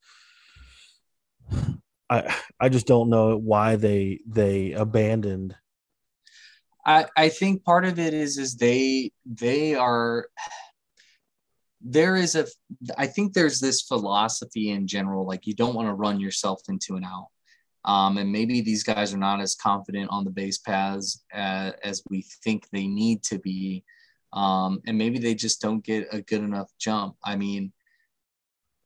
I 2.10 2.36
I 2.60 2.70
just 2.70 2.88
don't 2.88 3.10
know 3.10 3.38
why 3.38 3.76
they 3.76 4.20
they 4.28 4.72
abandoned. 4.74 5.56
I 6.86 7.06
I 7.16 7.30
think 7.30 7.64
part 7.64 7.86
of 7.86 8.00
it 8.00 8.14
is 8.14 8.38
is 8.38 8.56
they 8.56 9.12
they 9.26 9.76
are 9.76 10.28
there 11.82 12.16
is 12.16 12.36
a 12.36 12.48
I 12.98 13.08
think 13.08 13.34
there's 13.34 13.60
this 13.60 13.82
philosophy 13.82 14.72
in 14.72 14.88
general 14.88 15.26
like 15.26 15.46
you 15.46 15.54
don't 15.54 15.76
want 15.76 15.88
to 15.88 15.94
run 15.94 16.20
yourself 16.20 16.62
into 16.70 16.96
an 16.96 17.04
out. 17.04 17.28
Um, 17.86 18.18
and 18.18 18.32
maybe 18.32 18.62
these 18.62 18.84
guys 18.84 19.14
are 19.14 19.18
not 19.18 19.42
as 19.42 19.56
confident 19.56 20.10
on 20.10 20.24
the 20.24 20.32
base 20.32 20.58
paths 20.58 21.22
as, 21.34 21.74
as 21.84 22.02
we 22.10 22.24
think 22.42 22.66
they 22.70 22.88
need 22.88 23.24
to 23.24 23.40
be 23.40 23.84
um, 24.34 24.82
and 24.88 24.98
maybe 24.98 25.20
they 25.20 25.36
just 25.36 25.62
don't 25.62 25.84
get 25.84 26.08
a 26.12 26.22
good 26.22 26.42
enough 26.42 26.70
jump. 26.80 27.16
I 27.24 27.36
mean, 27.36 27.72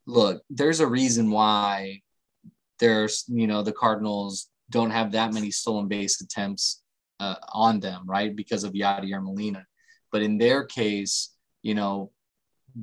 look, 0.06 0.44
there's 0.50 0.80
a 0.80 0.88
reason 0.88 1.32
why 1.32 2.02
there's 2.80 3.26
you 3.28 3.48
know 3.48 3.64
the 3.64 3.72
Cardinals 3.72 4.50
don't 4.70 4.92
have 4.92 5.14
that 5.14 5.34
many 5.34 5.52
stolen 5.52 5.88
base 5.88 6.22
attempts 6.22 6.82
uh, 7.20 7.36
on 7.54 7.80
them, 7.80 8.04
right? 8.06 8.36
Because 8.36 8.64
of 8.64 8.74
Yadier 8.74 9.24
Molina. 9.24 9.66
But 10.12 10.22
in 10.22 10.38
their 10.38 10.66
case, 10.66 11.34
you 11.62 11.76
know, 11.76 12.12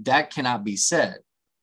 that 0.03 0.33
cannot 0.33 0.65
be 0.65 0.77
said, 0.77 1.19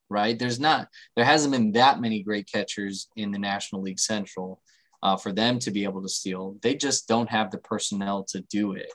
right? 0.09 0.37
There's 0.37 0.59
not, 0.59 0.87
there 1.15 1.25
hasn't 1.25 1.53
been 1.53 1.73
that 1.73 1.99
many 1.99 2.23
great 2.23 2.49
catchers 2.51 3.07
in 3.15 3.31
the 3.31 3.39
National 3.39 3.81
League 3.81 3.99
Central 3.99 4.61
uh, 5.03 5.17
for 5.17 5.31
them 5.31 5.59
to 5.59 5.71
be 5.71 5.83
able 5.83 6.01
to 6.01 6.09
steal. 6.09 6.57
They 6.61 6.75
just 6.75 7.07
don't 7.07 7.29
have 7.29 7.51
the 7.51 7.57
personnel 7.57 8.23
to 8.25 8.41
do 8.41 8.73
it. 8.73 8.91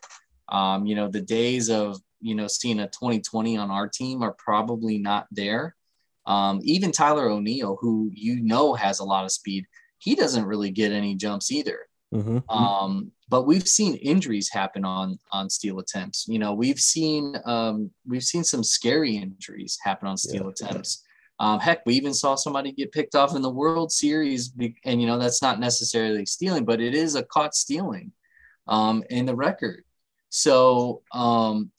Um, 0.49 0.87
you 0.87 0.95
know, 0.95 1.09
the 1.09 1.21
days 1.21 1.71
of, 1.71 2.01
you 2.21 2.35
know, 2.35 2.47
seeing 2.47 2.81
a 2.81 2.87
2020 2.87 3.57
on 3.57 3.71
our 3.71 3.89
team 3.89 4.23
are 4.23 4.33
probably 4.39 4.99
not 4.99 5.27
there. 5.31 5.75
Um, 6.27 6.61
even 6.65 6.93
Tyler 6.93 7.29
O'Neill, 7.29 7.79
who 7.81 8.11
you 8.13 8.41
know 8.41 8.75
has 8.75 8.99
a 8.99 9.05
lot 9.05 9.25
of 9.25 9.33
speed, 9.33 9.65
he 9.99 10.15
doesn't 10.15 10.45
really 10.45 10.71
get 10.71 10.93
any 10.93 11.15
jumps 11.15 11.53
either. 11.53 11.87
Mm-hmm. 12.13 12.39
Um, 12.51 13.13
but 13.29 13.47
we've 13.47 13.67
seen 13.67 13.97
injuries 13.97 14.49
happen 14.51 14.85
on 14.85 15.19
on 15.33 15.51
steal 15.51 15.79
attempts. 15.79 16.27
You 16.29 16.39
know, 16.39 16.53
we've 16.55 16.79
seen 16.79 17.37
um, 17.45 17.91
we've 18.07 18.23
seen 18.25 18.45
some 18.45 18.63
scary 18.63 19.17
injuries 19.17 19.79
happen 19.83 20.09
on 20.09 20.17
steal 20.17 20.45
yeah. 20.45 20.69
attempts. 20.69 21.03
Um, 21.39 21.61
heck, 21.61 21.85
we 21.85 21.95
even 21.95 22.15
saw 22.15 22.35
somebody 22.35 22.73
get 22.73 22.93
picked 22.93 23.15
off 23.15 23.37
in 23.37 23.43
the 23.43 23.51
World 23.51 23.93
Series, 23.93 24.53
and 24.85 25.01
you 25.01 25.07
know 25.07 25.19
that's 25.19 25.43
not 25.43 25.61
necessarily 25.61 26.25
stealing, 26.25 26.65
but 26.65 26.81
it 26.81 26.95
is 26.95 27.15
a 27.15 27.25
caught 27.25 27.55
stealing 27.55 28.13
um, 28.69 29.03
in 29.11 29.27
the 29.27 29.35
record. 29.35 29.85
So 30.37 31.01
um, 31.13 31.71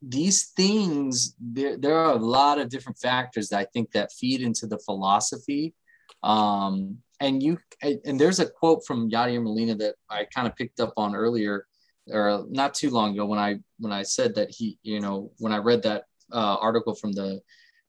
these 0.00 0.50
things, 0.56 1.34
there, 1.40 1.76
there 1.76 1.96
are 1.96 2.12
a 2.12 2.24
lot 2.38 2.60
of 2.60 2.68
different 2.68 2.96
factors 2.96 3.48
that 3.48 3.58
I 3.58 3.66
think 3.72 3.90
that 3.90 4.12
feed 4.12 4.40
into 4.40 4.68
the 4.68 4.78
philosophy. 4.78 5.74
Um, 6.22 6.98
and 7.18 7.42
you 7.42 7.58
and 7.82 8.20
there's 8.20 8.38
a 8.38 8.48
quote 8.48 8.86
from 8.86 9.10
Yadier 9.10 9.42
Molina 9.42 9.74
that 9.74 9.96
I 10.08 10.26
kind 10.32 10.46
of 10.46 10.54
picked 10.54 10.78
up 10.78 10.92
on 10.96 11.16
earlier, 11.16 11.66
or 12.08 12.44
not 12.48 12.74
too 12.74 12.90
long 12.90 13.14
ago 13.14 13.26
when 13.26 13.40
I 13.40 13.56
when 13.80 13.92
I 13.92 14.04
said 14.04 14.36
that 14.36 14.52
he, 14.52 14.78
you 14.84 15.00
know, 15.00 15.32
when 15.38 15.52
I 15.52 15.56
read 15.58 15.82
that 15.82 16.04
uh, 16.32 16.56
article 16.60 16.94
from 16.94 17.10
the 17.10 17.40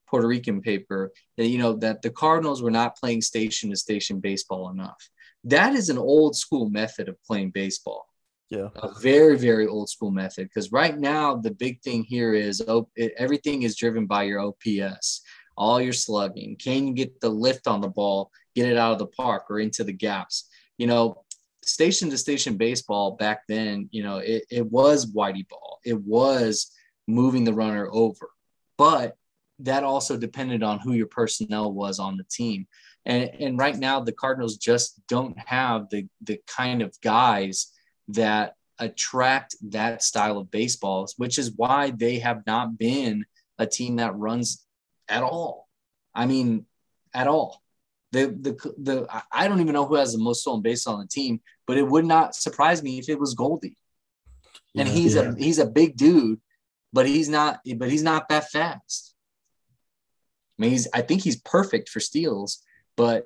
Puerto 0.09 0.27
Rican 0.27 0.59
paper 0.59 1.11
that 1.37 1.45
you 1.45 1.59
know 1.59 1.73
that 1.77 2.01
the 2.01 2.09
Cardinals 2.09 2.63
were 2.63 2.71
not 2.71 2.97
playing 2.97 3.21
station 3.21 3.69
to 3.69 3.75
station 3.75 4.19
baseball 4.19 4.71
enough. 4.71 5.07
That 5.43 5.75
is 5.75 5.89
an 5.89 5.99
old 5.99 6.35
school 6.35 6.67
method 6.67 7.09
of 7.09 7.23
playing 7.27 7.51
baseball. 7.51 8.08
Yeah. 8.49 8.69
A 8.77 8.99
very, 8.99 9.37
very 9.37 9.67
old 9.67 9.89
school 9.89 10.11
method. 10.11 10.49
Because 10.49 10.71
right 10.71 10.97
now, 10.97 11.35
the 11.35 11.51
big 11.51 11.81
thing 11.81 12.03
here 12.03 12.33
is 12.33 12.61
oh, 12.67 12.89
everything 13.17 13.63
is 13.63 13.75
driven 13.75 14.07
by 14.07 14.23
your 14.23 14.39
OPS, 14.39 15.21
all 15.55 15.79
your 15.79 15.93
slugging. 15.93 16.55
Can 16.55 16.87
you 16.87 16.93
get 16.93 17.21
the 17.21 17.29
lift 17.29 17.67
on 17.67 17.81
the 17.81 17.89
ball, 17.89 18.31
get 18.55 18.67
it 18.67 18.77
out 18.77 18.93
of 18.93 18.99
the 18.99 19.07
park 19.07 19.45
or 19.49 19.59
into 19.59 19.83
the 19.83 19.93
gaps? 19.93 20.49
You 20.77 20.87
know, 20.87 21.23
station 21.63 22.09
to 22.09 22.17
station 22.17 22.57
baseball 22.57 23.11
back 23.11 23.43
then, 23.47 23.87
you 23.91 24.03
know, 24.03 24.17
it, 24.17 24.45
it 24.49 24.65
was 24.65 25.13
whitey 25.13 25.47
ball, 25.47 25.79
it 25.85 25.99
was 26.01 26.71
moving 27.07 27.43
the 27.43 27.53
runner 27.53 27.87
over. 27.91 28.29
But 28.77 29.15
that 29.59 29.83
also 29.83 30.17
depended 30.17 30.63
on 30.63 30.79
who 30.79 30.93
your 30.93 31.07
personnel 31.07 31.71
was 31.71 31.99
on 31.99 32.17
the 32.17 32.23
team. 32.23 32.65
And, 33.05 33.29
and 33.39 33.57
right 33.57 33.77
now, 33.77 33.99
the 33.99 34.11
Cardinals 34.11 34.57
just 34.57 35.01
don't 35.07 35.37
have 35.37 35.89
the, 35.89 36.07
the 36.21 36.39
kind 36.47 36.81
of 36.81 36.99
guys 37.01 37.71
that 38.09 38.55
attract 38.79 39.55
that 39.69 40.01
style 40.03 40.37
of 40.37 40.51
baseballs, 40.51 41.13
which 41.17 41.37
is 41.37 41.51
why 41.55 41.91
they 41.91 42.19
have 42.19 42.45
not 42.45 42.77
been 42.77 43.25
a 43.57 43.65
team 43.65 43.97
that 43.97 44.15
runs 44.15 44.65
at 45.07 45.23
all. 45.23 45.67
I 46.13 46.25
mean, 46.25 46.65
at 47.13 47.27
all. 47.27 47.61
The 48.11 48.27
the 48.27 48.73
the 48.77 49.23
I 49.31 49.47
don't 49.47 49.61
even 49.61 49.73
know 49.73 49.85
who 49.85 49.95
has 49.95 50.13
the 50.13 50.17
most 50.17 50.41
stolen 50.41 50.61
bases 50.61 50.87
on 50.87 50.99
the 50.99 51.07
team, 51.07 51.41
but 51.67 51.77
it 51.77 51.87
would 51.87 52.05
not 52.05 52.33
surprise 52.33 52.81
me 52.81 52.97
if 52.97 53.07
it 53.07 53.19
was 53.19 53.35
Goldie. 53.35 53.77
And 54.75 54.87
yeah, 54.87 54.93
he's 54.93 55.15
yeah. 55.15 55.21
a 55.21 55.35
he's 55.35 55.59
a 55.59 55.67
big 55.67 55.95
dude, 55.95 56.39
but 56.91 57.05
he's 57.05 57.29
not 57.29 57.59
but 57.75 57.91
he's 57.91 58.01
not 58.01 58.27
that 58.29 58.49
fast. 58.49 59.13
I 60.57 60.63
mean, 60.63 60.71
he's 60.71 60.87
I 60.91 61.01
think 61.01 61.21
he's 61.21 61.39
perfect 61.41 61.89
for 61.89 61.99
steals, 61.99 62.63
but 62.97 63.25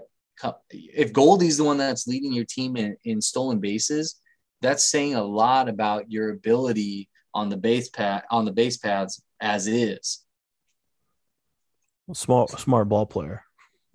if 0.70 1.14
Goldie's 1.14 1.58
the 1.58 1.64
one 1.64 1.78
that's 1.78 2.08
leading 2.08 2.34
your 2.34 2.46
team 2.46 2.76
in, 2.76 2.98
in 3.06 3.22
stolen 3.22 3.60
bases, 3.60 4.20
that's 4.64 4.90
saying 4.90 5.14
a 5.14 5.24
lot 5.24 5.70
about 5.70 6.12
your 6.12 6.32
ability 6.32 7.10
on 7.36 7.50
the 7.50 7.58
base 7.58 7.90
pad 7.90 8.24
on 8.32 8.46
the 8.46 8.52
base 8.52 8.78
paths 8.78 9.22
as 9.40 9.68
is. 9.68 10.20
Small, 12.14 12.48
smart 12.48 12.90
ball 12.90 13.06
player. 13.06 13.44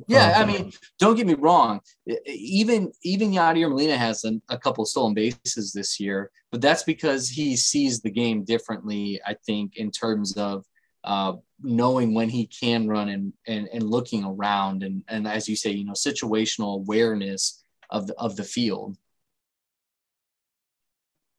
Yeah, 0.06 0.38
um, 0.38 0.42
I 0.42 0.52
mean, 0.52 0.72
don't 0.98 1.16
get 1.16 1.26
me 1.26 1.34
wrong. 1.34 1.80
Even 2.26 2.92
even 3.02 3.32
Yadier 3.32 3.68
Molina 3.68 3.96
has 3.96 4.24
an, 4.24 4.40
a 4.48 4.56
couple 4.56 4.82
of 4.82 4.88
stolen 4.88 5.14
bases 5.14 5.72
this 5.72 5.98
year, 5.98 6.30
but 6.52 6.60
that's 6.60 6.84
because 6.84 7.28
he 7.28 7.56
sees 7.56 8.00
the 8.00 8.10
game 8.10 8.44
differently. 8.44 9.20
I 9.26 9.34
think 9.44 9.76
in 9.76 9.90
terms 9.90 10.36
of 10.36 10.64
uh, 11.04 11.34
knowing 11.62 12.14
when 12.14 12.28
he 12.28 12.46
can 12.46 12.86
run 12.86 13.08
and, 13.08 13.32
and 13.46 13.68
and 13.72 13.82
looking 13.82 14.24
around 14.24 14.82
and 14.82 15.02
and 15.08 15.26
as 15.26 15.48
you 15.48 15.56
say, 15.56 15.70
you 15.70 15.84
know, 15.84 15.92
situational 15.92 16.76
awareness 16.76 17.64
of 17.90 18.06
the 18.06 18.14
of 18.14 18.36
the 18.36 18.44
field. 18.44 18.96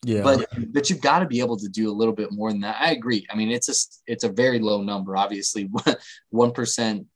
Yeah. 0.04 0.22
But 0.24 0.48
but 0.72 0.90
you've 0.90 1.02
got 1.02 1.20
to 1.20 1.26
be 1.26 1.40
able 1.40 1.58
to 1.58 1.68
do 1.68 1.92
a 1.92 1.94
little 1.94 2.14
bit 2.14 2.32
more 2.32 2.52
than 2.52 2.62
that. 2.62 2.78
I 2.80 2.92
agree. 2.92 3.26
I 3.30 3.36
mean, 3.36 3.52
it's 3.52 3.70
a 3.70 4.12
it's 4.12 4.24
a 4.24 4.32
very 4.32 4.60
low 4.60 4.82
number. 4.82 5.18
Obviously, 5.18 5.70
one 6.30 6.52
percent 6.52 7.08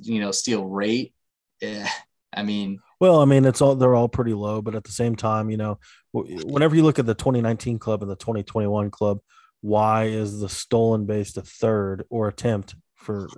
you 0.00 0.20
know 0.20 0.30
steal 0.30 0.64
rate. 0.66 1.14
Yeah, 1.60 1.88
I 2.32 2.42
mean, 2.42 2.80
well, 3.00 3.20
I 3.20 3.24
mean, 3.24 3.46
it's 3.46 3.62
all 3.62 3.74
they're 3.76 3.94
all 3.94 4.08
pretty 4.08 4.34
low, 4.34 4.60
but 4.60 4.74
at 4.74 4.84
the 4.84 4.92
same 4.92 5.16
time, 5.16 5.50
you 5.50 5.56
know, 5.56 5.78
whenever 6.12 6.76
you 6.76 6.82
look 6.82 6.98
at 6.98 7.06
the 7.06 7.14
2019 7.14 7.78
club 7.78 8.02
and 8.02 8.10
the 8.10 8.16
2021 8.16 8.90
club, 8.90 9.18
why 9.62 10.04
is 10.04 10.38
the 10.38 10.48
stolen 10.48 11.06
base 11.06 11.32
to 11.32 11.42
third 11.42 12.04
or 12.10 12.28
attempt 12.28 12.74
for 12.96 13.28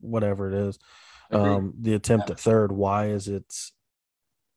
whatever 0.00 0.48
it 0.48 0.54
is, 0.54 0.78
um, 1.30 1.74
the 1.78 1.94
attempt 1.94 2.28
yeah. 2.28 2.32
at 2.32 2.40
third? 2.40 2.72
Why 2.72 3.08
is 3.08 3.28
it 3.28 3.44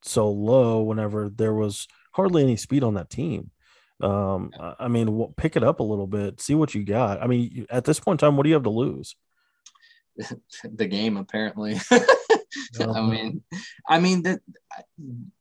so 0.02 0.30
low 0.30 0.82
whenever 0.82 1.30
there 1.30 1.54
was 1.54 1.88
hardly 2.14 2.44
any 2.44 2.56
speed 2.56 2.84
on 2.84 2.94
that 2.94 3.10
team? 3.10 3.52
Um, 4.04 4.52
I 4.80 4.90
mean, 4.90 5.34
pick 5.38 5.56
it 5.56 5.64
up 5.64 5.80
a 5.80 5.84
little 5.84 6.08
bit, 6.08 6.42
see 6.42 6.56
what 6.56 6.76
you 6.76 6.84
got. 6.84 7.22
I 7.22 7.28
mean, 7.28 7.66
at 7.70 7.86
this 7.86 8.00
point 8.00 8.22
in 8.22 8.28
time, 8.28 8.36
what 8.36 8.44
do 8.44 8.50
you 8.50 8.56
have 8.56 8.64
to 8.64 8.70
lose? 8.70 9.16
the 10.64 10.86
game, 10.86 11.18
apparently. 11.18 11.80
I 11.92 12.84
uh-huh. 12.84 13.04
mean, 13.04 13.44
I 13.88 14.00
mean 14.00 14.24
that 14.24 14.42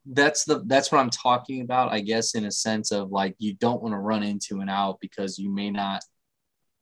that's 0.06 0.44
the 0.44 0.62
that's 0.66 0.90
what 0.90 0.98
I'm 0.98 1.10
talking 1.10 1.60
about. 1.60 1.92
I 1.92 2.00
guess 2.00 2.34
in 2.34 2.44
a 2.44 2.50
sense 2.50 2.90
of 2.90 3.10
like 3.10 3.34
you 3.38 3.54
don't 3.54 3.82
want 3.82 3.94
to 3.94 3.98
run 3.98 4.22
into 4.22 4.60
an 4.60 4.68
out 4.68 4.98
because 5.00 5.38
you 5.38 5.50
may 5.50 5.70
not 5.70 6.02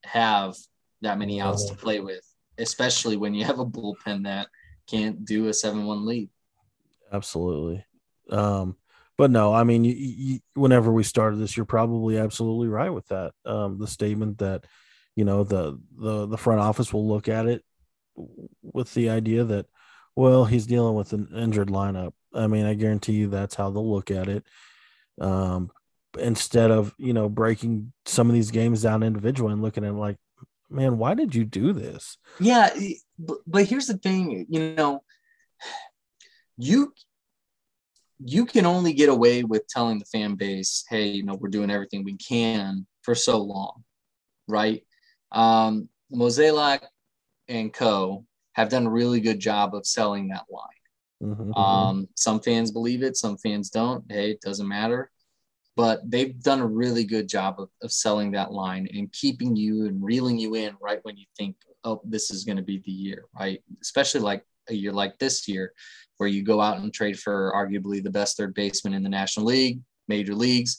have 0.05 0.55
that 1.03 1.19
many 1.19 1.41
outs 1.41 1.65
to 1.67 1.75
play 1.75 2.01
with, 2.01 2.25
especially 2.59 3.17
when 3.17 3.35
you 3.35 3.45
have 3.45 3.59
a 3.59 3.67
bullpen 3.67 4.25
that 4.25 4.49
can't 4.89 5.25
do 5.25 5.49
a 5.49 5.55
seven-one 5.55 6.05
lead. 6.05 6.29
Absolutely. 7.13 7.85
Um, 8.31 8.77
but 9.21 9.31
no, 9.31 9.53
I 9.53 9.65
mean, 9.65 9.85
you, 9.85 9.93
you, 9.93 10.41
whenever 10.55 10.91
we 10.91 11.03
started 11.03 11.41
this, 11.41 11.55
you're 11.55 11.67
probably 11.67 12.17
absolutely 12.17 12.69
right 12.69 12.89
with 12.89 13.07
that. 13.09 13.33
Um, 13.45 13.77
the 13.79 13.87
statement 13.87 14.39
that, 14.39 14.65
you 15.15 15.27
know, 15.27 15.45
the 15.45 15.79
the 15.95 16.25
the 16.25 16.39
front 16.39 16.63
office 16.63 16.91
will 16.91 17.07
look 17.07 17.29
at 17.29 17.45
it 17.45 17.63
with 18.63 18.95
the 18.95 19.11
idea 19.11 19.45
that, 19.45 19.67
well, 20.17 20.47
he's 20.47 20.67
dealing 20.67 20.95
with 20.95 21.13
an 21.13 21.29
injured 21.37 21.69
lineup. 21.69 22.15
I 22.33 22.47
mean, 22.47 22.65
I 22.65 22.73
guarantee 22.73 23.13
you 23.13 23.29
that's 23.29 23.55
how 23.55 23.69
they'll 23.69 23.93
look 23.93 24.11
at 24.11 24.27
it. 24.27 24.47
Um, 25.21 25.71
instead 26.19 26.71
of 26.71 26.95
you 26.97 27.13
know 27.13 27.29
breaking 27.29 27.93
some 28.07 28.31
of 28.31 28.35
these 28.35 28.51
games 28.51 28.81
down 28.81 29.03
individually 29.03 29.53
and 29.53 29.61
looking 29.61 29.85
at 29.85 29.93
like, 29.93 30.17
man, 30.71 30.97
why 30.97 31.13
did 31.13 31.35
you 31.35 31.45
do 31.45 31.75
this? 31.75 32.17
Yeah, 32.39 32.71
but, 33.19 33.37
but 33.47 33.67
here's 33.67 33.89
the 33.89 33.99
thing, 33.99 34.47
you 34.49 34.75
know, 34.75 35.03
you 36.57 36.95
you 38.23 38.45
can 38.45 38.67
only 38.67 38.93
get 38.93 39.09
away 39.09 39.45
with 39.45 39.67
telling 39.69 39.99
the 39.99 40.05
fan 40.07 40.35
base, 40.35 40.85
hey, 40.89 41.09
you 41.09 41.25
know, 41.25 41.35
we're 41.35 41.49
doing 41.49 41.71
everything 41.71 42.05
we 42.05 42.17
can 42.17 42.87
for 43.03 43.15
so 43.15 43.39
long, 43.39 43.83
right? 44.47 44.85
Um, 45.33 45.89
Mozeliak 46.13 46.83
and 47.49 47.73
Co. 47.73 48.27
have 48.53 48.69
done 48.69 48.87
a 48.87 48.91
really 48.91 49.21
good 49.21 49.39
job 49.39 49.75
of 49.75 49.87
selling 49.87 50.29
that 50.29 50.45
line. 50.51 50.67
Mm-hmm. 51.23 51.55
Um, 51.55 52.09
some 52.15 52.41
fans 52.41 52.71
believe 52.71 53.03
it, 53.03 53.17
some 53.17 53.39
fans 53.39 53.71
don't. 53.71 54.05
Hey, 54.11 54.33
it 54.33 54.41
doesn't 54.41 54.69
matter. 54.69 55.11
But 55.77 56.01
they've 56.11 56.39
done 56.43 56.61
a 56.61 56.67
really 56.67 57.05
good 57.05 57.29
job 57.29 57.57
of, 57.59 57.71
of 57.83 57.93
selling 57.93 58.33
that 58.33 58.53
line 58.53 58.89
and 58.93 59.11
keeping 59.13 59.57
you 59.57 59.87
and 59.87 60.03
reeling 60.03 60.39
you 60.39 60.57
in 60.57 60.75
right 60.81 60.99
when 61.05 61.17
you 61.17 61.27
think, 61.39 61.57
oh, 61.85 62.03
this 62.05 62.31
is 62.31 62.45
going 62.45 62.57
to 62.57 62.63
be 62.63 62.83
the 62.85 62.93
year, 62.93 63.25
right? 63.39 63.63
Especially 63.81 64.21
like 64.21 64.45
a 64.69 64.75
year 64.75 64.93
like 64.93 65.19
this 65.19 65.49
year, 65.49 65.73
where 66.21 66.29
you 66.29 66.43
go 66.43 66.61
out 66.61 66.79
and 66.79 66.93
trade 66.93 67.19
for 67.19 67.51
arguably 67.57 68.03
the 68.03 68.11
best 68.11 68.37
third 68.37 68.53
baseman 68.53 68.93
in 68.93 69.03
the 69.03 69.09
National 69.09 69.47
League, 69.47 69.81
major 70.07 70.35
leagues, 70.35 70.79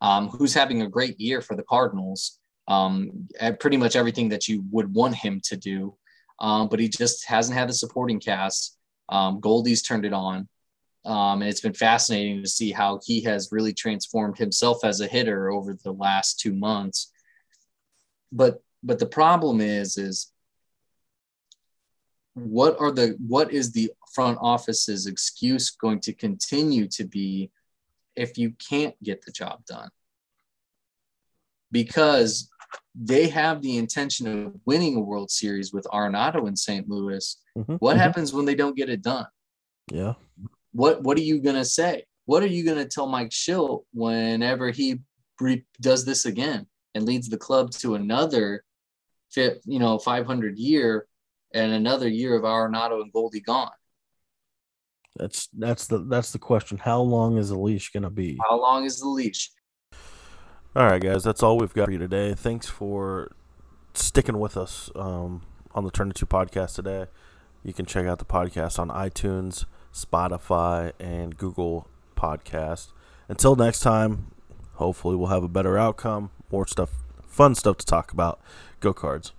um, 0.00 0.28
who's 0.28 0.54
having 0.54 0.82
a 0.82 0.88
great 0.88 1.20
year 1.20 1.40
for 1.40 1.56
the 1.56 1.64
Cardinals. 1.64 2.38
Um, 2.68 3.28
pretty 3.58 3.76
much 3.76 3.96
everything 3.96 4.28
that 4.28 4.46
you 4.46 4.64
would 4.70 4.94
want 4.94 5.16
him 5.16 5.40
to 5.44 5.56
do, 5.56 5.96
um, 6.40 6.68
but 6.68 6.78
he 6.78 6.88
just 6.88 7.26
hasn't 7.26 7.58
had 7.58 7.68
the 7.68 7.72
supporting 7.72 8.20
cast. 8.20 8.78
Um, 9.08 9.40
Goldie's 9.40 9.82
turned 9.82 10.04
it 10.04 10.12
on. 10.12 10.48
Um, 11.04 11.40
and 11.40 11.48
it's 11.48 11.60
been 11.60 11.74
fascinating 11.74 12.42
to 12.42 12.48
see 12.48 12.72
how 12.72 13.00
he 13.04 13.22
has 13.22 13.50
really 13.52 13.72
transformed 13.72 14.38
himself 14.38 14.84
as 14.84 15.00
a 15.00 15.06
hitter 15.06 15.50
over 15.50 15.76
the 15.82 15.92
last 15.92 16.38
two 16.38 16.52
months. 16.52 17.12
But 18.32 18.62
but 18.82 18.98
the 19.00 19.06
problem 19.06 19.60
is 19.60 19.96
is 19.96 20.32
what 22.34 22.76
are 22.78 22.90
the 22.90 23.16
what 23.26 23.50
is 23.52 23.72
the 23.72 23.90
front 24.16 24.38
office's 24.40 25.06
excuse 25.06 25.70
going 25.70 26.00
to 26.00 26.12
continue 26.14 26.88
to 26.88 27.04
be 27.04 27.50
if 28.16 28.38
you 28.38 28.50
can't 28.70 28.94
get 29.02 29.22
the 29.22 29.30
job 29.30 29.62
done 29.66 29.90
because 31.70 32.48
they 32.94 33.28
have 33.28 33.60
the 33.60 33.76
intention 33.76 34.46
of 34.46 34.54
winning 34.64 34.96
a 34.96 35.00
world 35.00 35.30
series 35.30 35.70
with 35.70 35.84
arenado 35.92 36.48
in 36.48 36.56
st 36.56 36.88
louis 36.88 37.36
mm-hmm. 37.58 37.74
what 37.74 37.92
mm-hmm. 37.92 38.00
happens 38.00 38.32
when 38.32 38.46
they 38.46 38.54
don't 38.54 38.76
get 38.76 38.88
it 38.88 39.02
done 39.02 39.26
yeah 39.92 40.14
what 40.72 41.02
what 41.02 41.18
are 41.18 41.28
you 41.30 41.38
going 41.38 41.54
to 41.54 41.64
say 41.64 42.02
what 42.24 42.42
are 42.42 42.54
you 42.56 42.64
going 42.64 42.78
to 42.78 42.88
tell 42.88 43.06
mike 43.06 43.30
shildt 43.30 43.84
whenever 43.92 44.70
he 44.70 44.98
re- 45.38 45.66
does 45.82 46.06
this 46.06 46.24
again 46.24 46.66
and 46.94 47.04
leads 47.04 47.28
the 47.28 47.36
club 47.36 47.70
to 47.70 47.96
another 47.96 48.64
fit 49.30 49.60
you 49.66 49.78
know 49.78 49.98
500 49.98 50.58
year 50.58 51.06
and 51.56 51.72
another 51.72 52.08
year 52.08 52.36
of 52.36 52.42
Arenado 52.42 53.00
and 53.00 53.12
Goldie 53.12 53.40
gone. 53.40 53.70
That's 55.18 55.48
that's 55.56 55.86
the 55.86 55.98
that's 55.98 56.32
the 56.32 56.38
question. 56.38 56.78
How 56.78 57.00
long 57.00 57.38
is 57.38 57.50
the 57.50 57.58
leash 57.58 57.90
going 57.90 58.02
to 58.02 58.10
be? 58.10 58.38
How 58.48 58.60
long 58.60 58.84
is 58.84 59.00
the 59.00 59.08
leash? 59.08 59.50
All 60.74 60.86
right, 60.86 61.00
guys, 61.00 61.24
that's 61.24 61.42
all 61.42 61.56
we've 61.56 61.72
got 61.72 61.86
for 61.86 61.92
you 61.92 61.98
today. 61.98 62.34
Thanks 62.34 62.66
for 62.68 63.32
sticking 63.94 64.38
with 64.38 64.56
us 64.56 64.90
um, 64.94 65.42
on 65.74 65.84
the 65.84 65.90
Turn 65.90 66.10
Two 66.12 66.26
podcast 66.26 66.74
today. 66.74 67.06
You 67.62 67.72
can 67.72 67.86
check 67.86 68.06
out 68.06 68.18
the 68.18 68.24
podcast 68.24 68.78
on 68.78 68.90
iTunes, 68.90 69.64
Spotify, 69.92 70.92
and 71.00 71.36
Google 71.36 71.88
Podcast. 72.16 72.88
Until 73.28 73.56
next 73.56 73.80
time, 73.80 74.30
hopefully 74.74 75.16
we'll 75.16 75.28
have 75.28 75.42
a 75.42 75.48
better 75.48 75.76
outcome, 75.76 76.30
more 76.52 76.66
stuff, 76.66 76.90
fun 77.26 77.54
stuff 77.54 77.78
to 77.78 77.86
talk 77.86 78.12
about. 78.12 78.40
Go 78.80 78.92
Cards. 78.92 79.32